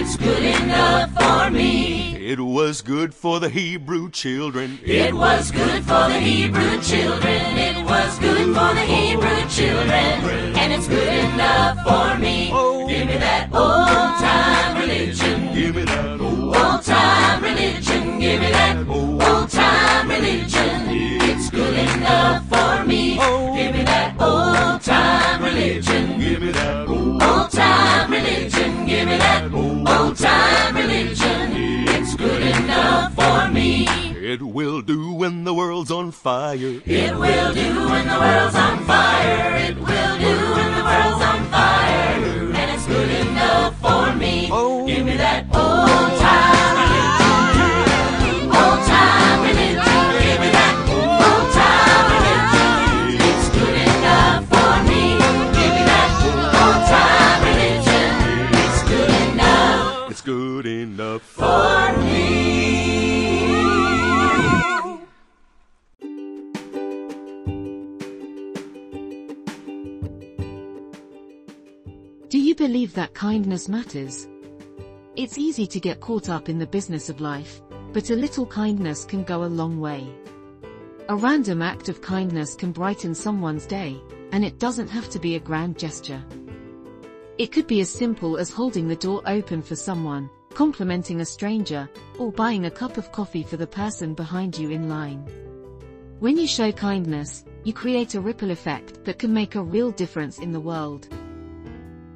It's 0.00 0.16
good 0.16 0.42
enough 0.42 1.10
for 1.14 1.50
me. 1.50 2.16
It 2.30 2.40
was 2.40 2.82
good 2.82 3.14
for 3.14 3.38
the 3.40 3.48
Hebrew 3.48 4.10
children. 4.10 4.78
It 4.84 5.14
was 5.14 5.50
good 5.50 5.82
for 5.84 6.08
the 6.08 6.18
Hebrew 6.18 6.80
children. 6.82 7.40
It 7.58 7.84
was 7.84 8.18
good 8.18 8.46
for 8.56 8.74
the 8.74 8.84
Hebrew 8.96 9.48
children. 9.48 10.56
And 10.60 10.72
it's 10.72 10.88
good 10.88 11.08
enough 11.24 11.76
for 11.86 12.18
me. 12.20 12.50
Oh, 12.52 12.88
Give 12.88 13.06
me 13.06 13.16
that 13.18 13.48
old 13.52 14.18
time 14.26 14.76
religion. 14.80 15.54
Give 15.54 15.74
me 15.76 15.84
that 15.84 16.20
old, 16.20 16.82
time 16.82 17.42
religion. 17.42 18.18
Give 18.18 18.40
me 18.40 18.50
that 18.50 18.88
old 18.88 19.50
time 19.50 20.08
religion. 20.08 20.80
It's 21.30 21.50
good 21.50 21.74
enough 21.78 22.48
for 22.48 22.84
me. 22.84 23.18
Oh, 23.20 23.54
Give 23.54 23.72
me 23.74 23.82
that 23.84 24.14
old 24.20 24.80
time 24.82 25.42
religion. 25.42 26.18
give 26.20 26.40
me 26.42 26.50
that 26.52 26.59
Give 28.90 29.06
me 29.06 29.18
that 29.18 29.52
old 29.54 30.16
time 30.16 30.74
religion. 30.74 31.86
It's 31.94 32.16
good 32.16 32.42
enough 32.42 33.14
for 33.14 33.48
me. 33.52 33.86
it 34.32 34.42
will 34.42 34.82
do 34.82 35.12
when 35.12 35.44
the 35.44 35.54
world's 35.54 35.92
on 35.92 36.10
fire. 36.10 36.80
It 36.84 37.16
will 37.16 37.54
do 37.54 37.68
when 37.88 38.08
the 38.08 38.18
world's 38.18 38.56
on 38.56 38.84
fire. 38.84 39.56
It 39.58 39.76
will 39.76 40.18
do 40.18 40.34
when 40.56 40.70
the 40.76 40.82
world's 40.82 41.24
on 41.24 41.44
fire. 41.54 42.52
And 42.58 42.70
it's 42.72 42.86
good 42.86 43.10
enough 43.28 43.78
for 43.80 44.12
me. 44.16 44.48
Oh. 44.50 44.84
Give 44.88 45.06
me 45.06 45.16
that 45.18 45.44
old 45.54 46.20
time 46.20 46.59
for 61.30 61.92
me. 61.98 62.50
Do 72.28 72.38
you 72.38 72.54
believe 72.54 72.94
that 72.94 73.14
kindness 73.14 73.68
matters? 73.68 74.28
It's 75.16 75.38
easy 75.38 75.66
to 75.66 75.80
get 75.80 76.00
caught 76.00 76.28
up 76.28 76.48
in 76.48 76.58
the 76.58 76.66
business 76.66 77.08
of 77.08 77.20
life, 77.20 77.60
but 77.92 78.10
a 78.10 78.16
little 78.16 78.46
kindness 78.46 79.04
can 79.04 79.24
go 79.24 79.44
a 79.44 79.54
long 79.60 79.80
way. 79.80 80.06
A 81.08 81.16
random 81.16 81.62
act 81.62 81.88
of 81.88 82.00
kindness 82.00 82.54
can 82.54 82.70
brighten 82.72 83.14
someone's 83.14 83.66
day, 83.66 84.00
and 84.32 84.44
it 84.44 84.58
doesn't 84.58 84.88
have 84.88 85.10
to 85.10 85.18
be 85.18 85.34
a 85.34 85.40
grand 85.40 85.78
gesture. 85.78 86.22
It 87.38 87.50
could 87.52 87.66
be 87.66 87.80
as 87.80 87.90
simple 87.90 88.36
as 88.36 88.50
holding 88.50 88.86
the 88.86 88.96
door 88.96 89.22
open 89.26 89.62
for 89.62 89.74
someone, 89.74 90.30
complimenting 90.54 91.20
a 91.20 91.24
stranger, 91.24 91.88
or 92.18 92.32
buying 92.32 92.66
a 92.66 92.70
cup 92.70 92.96
of 92.96 93.12
coffee 93.12 93.42
for 93.42 93.56
the 93.56 93.66
person 93.66 94.14
behind 94.14 94.56
you 94.56 94.70
in 94.70 94.88
line. 94.88 95.24
When 96.20 96.36
you 96.36 96.46
show 96.46 96.70
kindness, 96.70 97.44
you 97.64 97.72
create 97.72 98.14
a 98.14 98.20
ripple 98.20 98.50
effect 98.50 99.04
that 99.04 99.18
can 99.18 99.32
make 99.32 99.54
a 99.54 99.62
real 99.62 99.90
difference 99.90 100.38
in 100.38 100.52
the 100.52 100.60
world. 100.60 101.08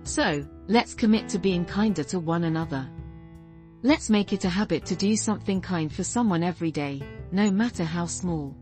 So, 0.03 0.47
let's 0.69 0.93
commit 0.93 1.29
to 1.31 1.39
being 1.39 1.65
kinder 1.65 2.05
to 2.05 2.19
one 2.19 2.45
another. 2.45 2.89
Let's 3.83 4.11
make 4.11 4.33
it 4.33 4.45
a 4.45 4.49
habit 4.49 4.85
to 4.87 4.97
do 4.97 5.17
something 5.17 5.61
kind 5.61 5.93
for 5.93 6.05
someone 6.05 6.43
every 6.43 6.71
day, 6.71 7.03
no 7.33 7.51
matter 7.51 7.85
how 7.85 8.07
small. 8.07 8.57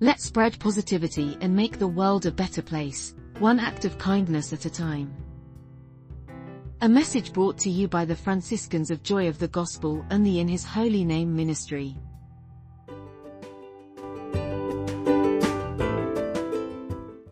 Let's 0.00 0.24
spread 0.24 0.58
positivity 0.58 1.38
and 1.40 1.54
make 1.54 1.78
the 1.78 1.86
world 1.88 2.26
a 2.26 2.32
better 2.32 2.62
place, 2.62 3.14
one 3.38 3.60
act 3.60 3.84
of 3.84 3.96
kindness 3.98 4.52
at 4.52 4.64
a 4.64 4.70
time. 4.70 5.14
A 6.84 6.88
message 6.88 7.32
brought 7.32 7.56
to 7.60 7.70
you 7.70 7.88
by 7.88 8.04
the 8.04 8.14
Franciscans 8.14 8.90
of 8.90 9.02
Joy 9.02 9.26
of 9.26 9.38
the 9.38 9.48
Gospel 9.48 10.04
and 10.10 10.26
the 10.26 10.38
In 10.38 10.46
His 10.46 10.66
Holy 10.66 11.02
Name 11.02 11.34
Ministry. 11.34 11.96